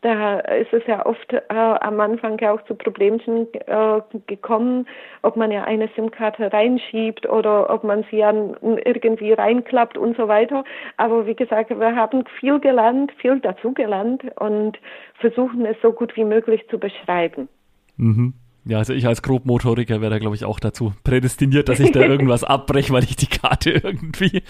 da 0.02 0.40
ist 0.40 0.72
es 0.74 0.86
ja 0.86 1.06
oft 1.06 1.34
äh, 1.34 1.42
am 1.50 2.00
Anfang 2.00 2.38
ja 2.40 2.54
auch 2.54 2.64
zu 2.66 2.76
Problemchen 2.76 3.48
äh, 3.54 4.02
gekommen, 4.28 4.88
ob 5.24 5.36
man 5.36 5.52
ja 5.52 5.64
eine 5.64 5.90
SIM-Karte 5.96 6.54
reinschiebt 6.54 7.28
oder 7.28 7.70
ob 7.70 7.84
man 7.84 8.06
sie 8.10 8.18
ja 8.18 8.32
irgendwie 8.62 9.34
reinklappt 9.34 9.98
und 9.98 10.16
so 10.16 10.28
weiter. 10.28 10.64
Aber 10.98 11.26
wie 11.26 11.36
gesagt, 11.36 11.70
wir 11.72 11.96
haben 11.96 12.24
viel 12.40 12.60
gelernt, 12.60 13.12
viel 13.20 13.40
dazu 13.40 13.74
gelernt 13.74 14.24
und 14.40 14.78
versuchen 15.16 15.66
es 15.66 15.78
so 15.82 15.92
gut 15.92 16.16
wie 16.16 16.26
möglich 16.26 16.68
zu 16.70 16.78
beschreiben. 16.78 17.50
Mhm. 17.98 18.34
Ja, 18.67 18.80
also 18.80 18.93
ich 18.93 19.08
als 19.08 19.21
Grobmotoriker 19.21 20.01
wäre 20.01 20.12
da, 20.12 20.19
glaube 20.19 20.36
ich, 20.36 20.43
auch 20.43 20.60
dazu 20.60 20.93
prädestiniert, 21.03 21.69
dass 21.69 21.80
ich 21.80 21.91
da 21.91 22.01
irgendwas 22.06 22.43
abbreche, 22.43 22.91
weil 22.91 23.03
ich 23.03 23.15
die 23.15 23.27
Karte 23.27 23.71
irgendwie, 23.71 24.43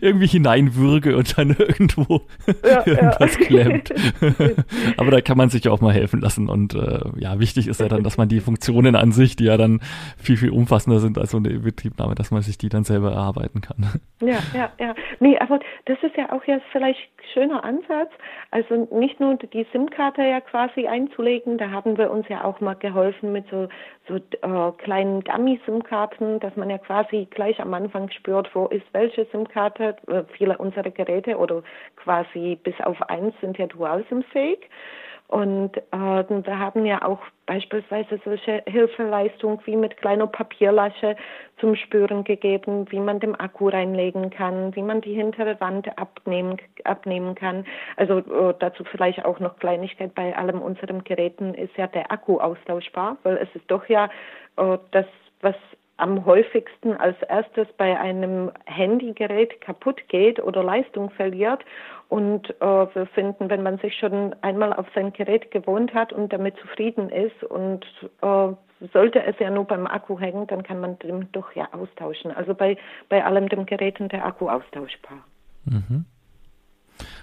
irgendwie 0.00 0.26
hineinwürge 0.26 1.16
und 1.16 1.38
dann 1.38 1.50
irgendwo 1.50 2.22
ja, 2.64 2.82
irgendwas 2.86 3.38
ja. 3.38 3.44
klemmt. 3.46 3.94
Aber 4.96 5.10
da 5.10 5.20
kann 5.20 5.38
man 5.38 5.48
sich 5.48 5.68
auch 5.68 5.80
mal 5.80 5.94
helfen 5.94 6.20
lassen. 6.20 6.48
Und 6.48 6.74
äh, 6.74 7.00
ja, 7.16 7.40
wichtig 7.40 7.68
ist 7.68 7.80
ja 7.80 7.88
dann, 7.88 8.02
dass 8.02 8.18
man 8.18 8.28
die 8.28 8.40
Funktionen 8.40 8.96
an 8.96 9.12
sich, 9.12 9.36
die 9.36 9.44
ja 9.44 9.56
dann 9.56 9.80
viel, 10.18 10.36
viel 10.36 10.50
umfassender 10.50 10.98
sind 10.98 11.16
als 11.18 11.30
so 11.30 11.38
eine 11.38 11.50
Betriebnahme, 11.50 12.14
dass 12.14 12.30
man 12.30 12.42
sich 12.42 12.58
die 12.58 12.68
dann 12.68 12.84
selber 12.84 13.12
erarbeiten 13.12 13.60
kann. 13.60 14.00
Ja, 14.20 14.38
ja, 14.54 14.70
ja. 14.78 14.94
Nee, 15.20 15.38
aber 15.38 15.58
das 15.86 15.98
ist 16.02 16.16
ja 16.16 16.30
auch 16.32 16.44
jetzt 16.44 16.64
vielleicht 16.72 17.00
ein 17.00 17.32
schöner 17.32 17.64
Ansatz. 17.64 18.10
Also 18.50 18.88
nicht 18.92 19.20
nur 19.20 19.36
die 19.36 19.66
SIM-Karte 19.72 20.22
ja 20.22 20.40
quasi 20.40 20.86
einzulegen, 20.86 21.58
da 21.58 21.70
haben 21.70 21.96
wir 21.96 22.10
uns 22.10 22.28
ja 22.28 22.44
auch 22.44 22.60
mal 22.60 22.74
geholfen 22.74 23.32
mit 23.32 23.46
so, 23.50 23.53
so 24.08 24.16
äh, 24.16 24.72
kleinen 24.78 25.22
Dummy-SIM-Karten, 25.22 26.40
dass 26.40 26.54
man 26.56 26.70
ja 26.70 26.78
quasi 26.78 27.26
gleich 27.30 27.60
am 27.60 27.74
Anfang 27.74 28.10
spürt, 28.10 28.54
wo 28.54 28.66
ist 28.66 28.86
welche 28.92 29.26
SIM-Karte. 29.26 29.96
Äh, 30.08 30.24
viele 30.36 30.58
unserer 30.58 30.90
Geräte 30.90 31.36
oder 31.38 31.62
quasi 31.96 32.58
bis 32.62 32.74
auf 32.80 33.00
eins 33.08 33.34
sind 33.40 33.58
ja 33.58 33.66
Dual-SIM-fähig. 33.66 34.68
Und 35.28 35.76
äh, 35.76 35.90
wir 35.92 36.58
haben 36.58 36.84
ja 36.86 37.02
auch 37.02 37.20
beispielsweise 37.46 38.20
solche 38.24 38.62
Hilfeleistungen 38.66 39.60
wie 39.64 39.76
mit 39.76 39.96
kleiner 39.96 40.26
Papierlasche 40.26 41.16
zum 41.58 41.76
Spüren 41.76 42.24
gegeben, 42.24 42.86
wie 42.90 43.00
man 43.00 43.20
den 43.20 43.34
Akku 43.34 43.68
reinlegen 43.68 44.30
kann, 44.30 44.74
wie 44.74 44.82
man 44.82 45.00
die 45.00 45.14
hintere 45.14 45.60
Wand 45.60 45.98
abnehmen, 45.98 46.56
abnehmen 46.84 47.34
kann. 47.34 47.64
Also 47.96 48.18
äh, 48.18 48.54
dazu 48.58 48.84
vielleicht 48.84 49.24
auch 49.24 49.40
noch 49.40 49.58
Kleinigkeit 49.58 50.14
bei 50.14 50.36
allem 50.36 50.60
unseren 50.60 51.04
Geräten 51.04 51.54
ist 51.54 51.76
ja 51.76 51.86
der 51.86 52.10
Akku 52.10 52.38
austauschbar, 52.38 53.18
weil 53.22 53.36
es 53.36 53.48
ist 53.54 53.70
doch 53.70 53.88
ja 53.88 54.08
äh, 54.56 54.78
das, 54.90 55.06
was 55.40 55.56
am 55.96 56.24
häufigsten 56.24 56.94
als 56.94 57.16
erstes 57.22 57.68
bei 57.76 57.98
einem 57.98 58.50
Handygerät 58.66 59.60
kaputt 59.60 60.00
geht 60.08 60.42
oder 60.42 60.62
Leistung 60.62 61.10
verliert. 61.10 61.64
Und 62.08 62.50
äh, 62.60 62.64
wir 62.94 63.06
finden, 63.14 63.48
wenn 63.50 63.62
man 63.62 63.78
sich 63.78 63.96
schon 63.98 64.34
einmal 64.42 64.72
auf 64.72 64.86
sein 64.94 65.12
Gerät 65.12 65.50
gewohnt 65.50 65.94
hat 65.94 66.12
und 66.12 66.32
damit 66.32 66.56
zufrieden 66.58 67.08
ist 67.10 67.42
und 67.44 67.84
äh, 68.22 68.52
sollte 68.92 69.22
es 69.22 69.38
ja 69.38 69.50
nur 69.50 69.64
beim 69.64 69.86
Akku 69.86 70.18
hängen, 70.18 70.46
dann 70.46 70.62
kann 70.62 70.80
man 70.80 70.98
den 70.98 71.28
doch 71.32 71.52
ja 71.54 71.68
austauschen. 71.72 72.30
Also 72.32 72.54
bei, 72.54 72.76
bei 73.08 73.24
allem 73.24 73.48
dem 73.48 73.66
Geräten 73.66 74.08
der 74.08 74.26
Akku 74.26 74.48
austauschbar. 74.48 75.24
Mhm. 75.64 76.04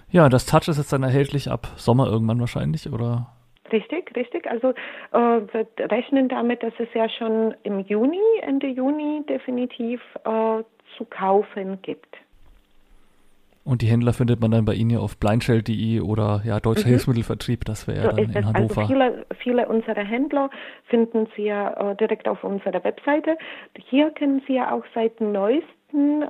Ja, 0.10 0.28
das 0.28 0.46
Touch 0.46 0.68
ist 0.68 0.78
jetzt 0.78 0.92
dann 0.92 1.04
erhältlich 1.04 1.50
ab 1.50 1.68
Sommer 1.76 2.08
irgendwann 2.08 2.40
wahrscheinlich, 2.40 2.92
oder? 2.92 3.28
Richtig, 3.72 4.01
richtig. 4.16 4.50
Also 4.50 4.70
äh, 5.12 5.18
wir 5.18 5.68
rechnen 5.80 6.30
damit, 6.30 6.64
dass 6.64 6.74
es 6.80 6.90
ja 6.94 7.10
schon 7.10 7.54
im 7.64 7.80
Juni, 7.80 8.20
Ende 8.42 8.68
Juni 8.68 9.24
definitiv 9.28 10.02
äh, 10.24 10.64
zu 10.98 11.06
kaufen 11.10 11.82
gibt. 11.82 12.18
Und 13.64 13.84
die 13.84 13.88
Händler 13.88 14.14
findet 14.14 14.42
man 14.42 14.50
dann 14.50 14.66
bei 14.66 14.74
Ihnen 14.74 14.90
ja 14.90 15.00
auf 15.00 15.18
blindshell.de 15.18 16.00
oder 16.02 16.42
ja, 16.44 16.60
Deutscher 16.60 16.88
mhm. 16.88 16.92
Hilfsmittelvertrieb, 16.92 17.64
das 17.66 17.88
wäre 17.88 17.98
ja 17.98 18.04
so 18.10 18.16
dann 18.16 18.18
in 18.18 18.36
also 18.36 18.54
Hannover. 18.54 18.82
Also 18.82 18.94
viele, 18.94 19.26
viele 19.38 19.68
unserer 19.68 20.04
Händler 20.04 20.50
finden 20.86 21.28
Sie 21.36 21.44
ja 21.44 21.92
äh, 21.92 21.96
direkt 21.96 22.28
auf 22.28 22.44
unserer 22.44 22.84
Webseite. 22.84 23.38
Hier 23.78 24.10
können 24.12 24.42
Sie 24.48 24.56
ja 24.56 24.74
auch 24.74 24.84
seit 24.96 25.22
neuestem 25.22 25.81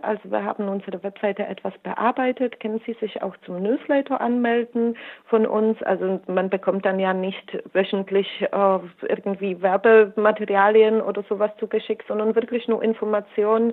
also 0.01 0.31
wir 0.31 0.43
haben 0.43 0.67
unsere 0.67 1.03
Webseite 1.03 1.45
etwas 1.45 1.77
bearbeitet. 1.79 2.59
Können 2.59 2.81
Sie 2.85 2.93
sich 2.93 3.21
auch 3.21 3.35
zum 3.45 3.61
Newsletter 3.61 4.19
anmelden 4.19 4.97
von 5.25 5.45
uns? 5.45 5.81
Also 5.83 6.19
man 6.27 6.49
bekommt 6.49 6.85
dann 6.85 6.99
ja 6.99 7.13
nicht 7.13 7.57
wöchentlich 7.73 8.27
äh, 8.41 8.79
irgendwie 9.07 9.61
Werbematerialien 9.61 11.01
oder 11.01 11.23
sowas 11.29 11.51
zugeschickt, 11.59 12.07
sondern 12.07 12.35
wirklich 12.35 12.67
nur 12.67 12.81
Informationen, 12.83 13.71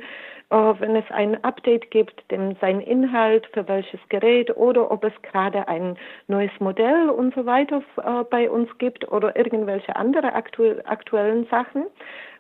äh, 0.51 0.57
wenn 0.57 0.97
es 0.97 1.11
ein 1.11 1.43
Update 1.45 1.91
gibt, 1.91 2.31
dem 2.31 2.57
sein 2.61 2.81
Inhalt, 2.81 3.47
für 3.53 3.67
welches 3.69 4.01
Gerät 4.09 4.57
oder 4.57 4.91
ob 4.91 5.05
es 5.05 5.13
gerade 5.23 5.69
ein 5.69 5.97
neues 6.27 6.53
Modell 6.61 7.09
und 7.11 7.35
so 7.35 7.47
weiter 7.47 7.83
äh, 7.97 8.25
bei 8.31 8.51
uns 8.51 8.69
gibt 8.79 9.11
oder 9.11 9.37
irgendwelche 9.37 9.97
andere 9.97 10.35
aktu 10.35 10.75
aktuellen 10.85 11.47
Sachen 11.47 11.87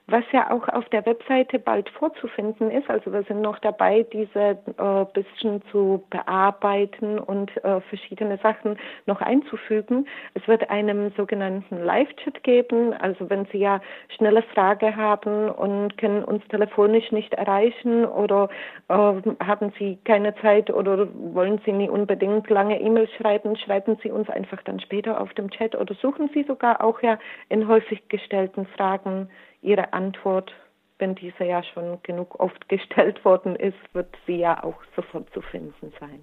was 0.09 0.25
ja 0.33 0.51
auch 0.51 0.66
auf 0.68 0.88
der 0.88 1.05
Webseite 1.05 1.59
bald 1.59 1.88
vorzufinden 1.90 2.71
ist. 2.71 2.88
Also 2.88 3.12
wir 3.12 3.23
sind 3.25 3.42
noch 3.42 3.59
dabei, 3.59 4.07
diese 4.11 4.59
äh, 4.79 5.05
bisschen 5.12 5.62
zu 5.71 6.03
bearbeiten 6.09 7.18
und 7.18 7.55
äh, 7.62 7.81
verschiedene 7.83 8.38
Sachen 8.38 8.79
noch 9.05 9.21
einzufügen. 9.21 10.09
Es 10.33 10.49
wird 10.49 10.71
einen 10.71 11.12
sogenannten 11.14 11.85
Live-Chat 11.85 12.42
geben. 12.42 12.94
Also 12.94 13.29
wenn 13.29 13.44
Sie 13.53 13.59
ja 13.59 13.83
schnelle 14.16 14.42
Frage 14.55 14.97
haben 14.97 15.51
und 15.51 15.99
können 15.99 16.25
uns 16.25 16.42
telefonisch 16.49 17.12
nicht 17.12 17.35
erreichen 17.35 18.07
oder 18.07 18.49
äh, 18.88 18.94
haben 18.94 19.73
Sie 19.79 19.99
keine 20.05 20.35
Zeit 20.37 20.71
oder 20.71 21.07
wollen 21.12 21.61
Sie 21.66 21.73
nie 21.73 21.88
unbedingt 21.90 22.49
lange 22.49 22.81
E-Mails 22.81 23.11
schreiben, 23.12 23.57
schreiben 23.57 23.99
Sie 24.03 24.11
uns 24.11 24.31
einfach 24.31 24.62
dann 24.62 24.81
später 24.81 25.21
auf 25.21 25.35
dem 25.35 25.51
Chat 25.51 25.75
oder 25.75 25.94
suchen 25.97 26.31
Sie 26.33 26.44
sogar 26.44 26.83
auch 26.83 27.03
ja 27.03 27.18
in 27.51 27.68
häufig 27.68 28.09
gestellten 28.09 28.64
Fragen 28.75 29.29
Ihre 29.62 29.92
Antwort, 29.92 30.53
wenn 30.99 31.14
diese 31.14 31.44
ja 31.44 31.62
schon 31.62 31.99
genug 32.03 32.38
oft 32.40 32.68
gestellt 32.68 33.25
worden 33.25 33.57
ist, 33.57 33.79
wird 33.92 34.16
sie 34.27 34.37
ja 34.37 34.62
auch 34.62 34.81
sofort 34.97 35.29
zu 35.33 35.40
finden 35.40 35.92
sein. 36.01 36.21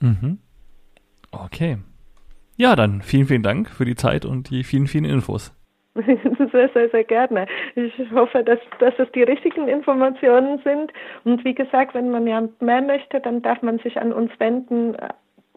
Mhm. 0.00 0.38
Okay. 1.32 1.78
Ja, 2.56 2.76
dann 2.76 3.02
vielen, 3.02 3.26
vielen 3.26 3.42
Dank 3.42 3.70
für 3.70 3.84
die 3.84 3.94
Zeit 3.94 4.24
und 4.24 4.50
die 4.50 4.64
vielen, 4.64 4.86
vielen 4.86 5.04
Infos. 5.04 5.56
Sehr, 6.52 6.68
sehr, 6.72 6.88
sehr 6.90 7.04
gerne. 7.04 7.46
Ich 7.74 7.92
hoffe, 8.12 8.42
dass, 8.42 8.58
dass 8.78 8.94
es 8.98 9.10
die 9.12 9.22
richtigen 9.22 9.68
Informationen 9.68 10.60
sind. 10.64 10.92
Und 11.24 11.44
wie 11.44 11.54
gesagt, 11.54 11.94
wenn 11.94 12.10
man 12.10 12.26
ja 12.26 12.48
mehr 12.60 12.82
möchte, 12.82 13.20
dann 13.20 13.42
darf 13.42 13.60
man 13.62 13.78
sich 13.78 14.00
an 14.00 14.12
uns 14.12 14.30
wenden 14.38 14.96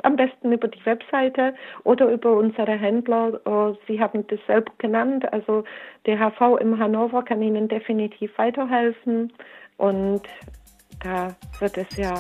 am 0.04 0.16
besten 0.16 0.52
über 0.52 0.68
die 0.68 0.86
Webseite 0.86 1.54
oder 1.84 2.10
über 2.10 2.38
unsere 2.38 2.74
Händler. 2.74 3.40
Äh, 3.46 3.76
Sie 3.88 4.00
haben 4.00 4.26
das 4.28 4.40
selbst 4.48 4.78
genannt. 4.80 5.32
Also 5.34 5.64
der 6.06 6.20
HV 6.20 6.60
im 6.60 6.78
Hannover 6.78 7.24
kann 7.24 7.42
Ihnen 7.42 7.68
definitiv 7.68 8.38
weiterhelfen. 8.38 9.34
Und 9.78 10.22
da 11.04 11.36
wird 11.60 11.78
es 11.78 11.98
ja 11.98 12.14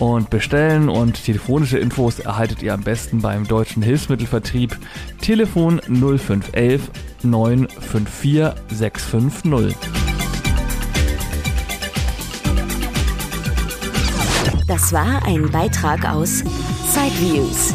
und 0.00 0.31
bestellen 0.31 0.88
und 0.88 1.24
telefonische 1.24 1.79
Infos 1.79 2.18
erhaltet 2.18 2.62
ihr 2.62 2.74
am 2.74 2.83
besten 2.83 3.20
beim 3.20 3.46
Deutschen 3.46 3.83
Hilfsmittelvertrieb. 3.83 4.77
Telefon 5.20 5.81
0511 5.87 6.90
954 7.22 8.62
650. 8.70 9.77
Das 14.66 14.92
war 14.92 15.24
ein 15.27 15.50
Beitrag 15.50 16.09
aus 16.09 16.42
Sideviews 16.92 17.74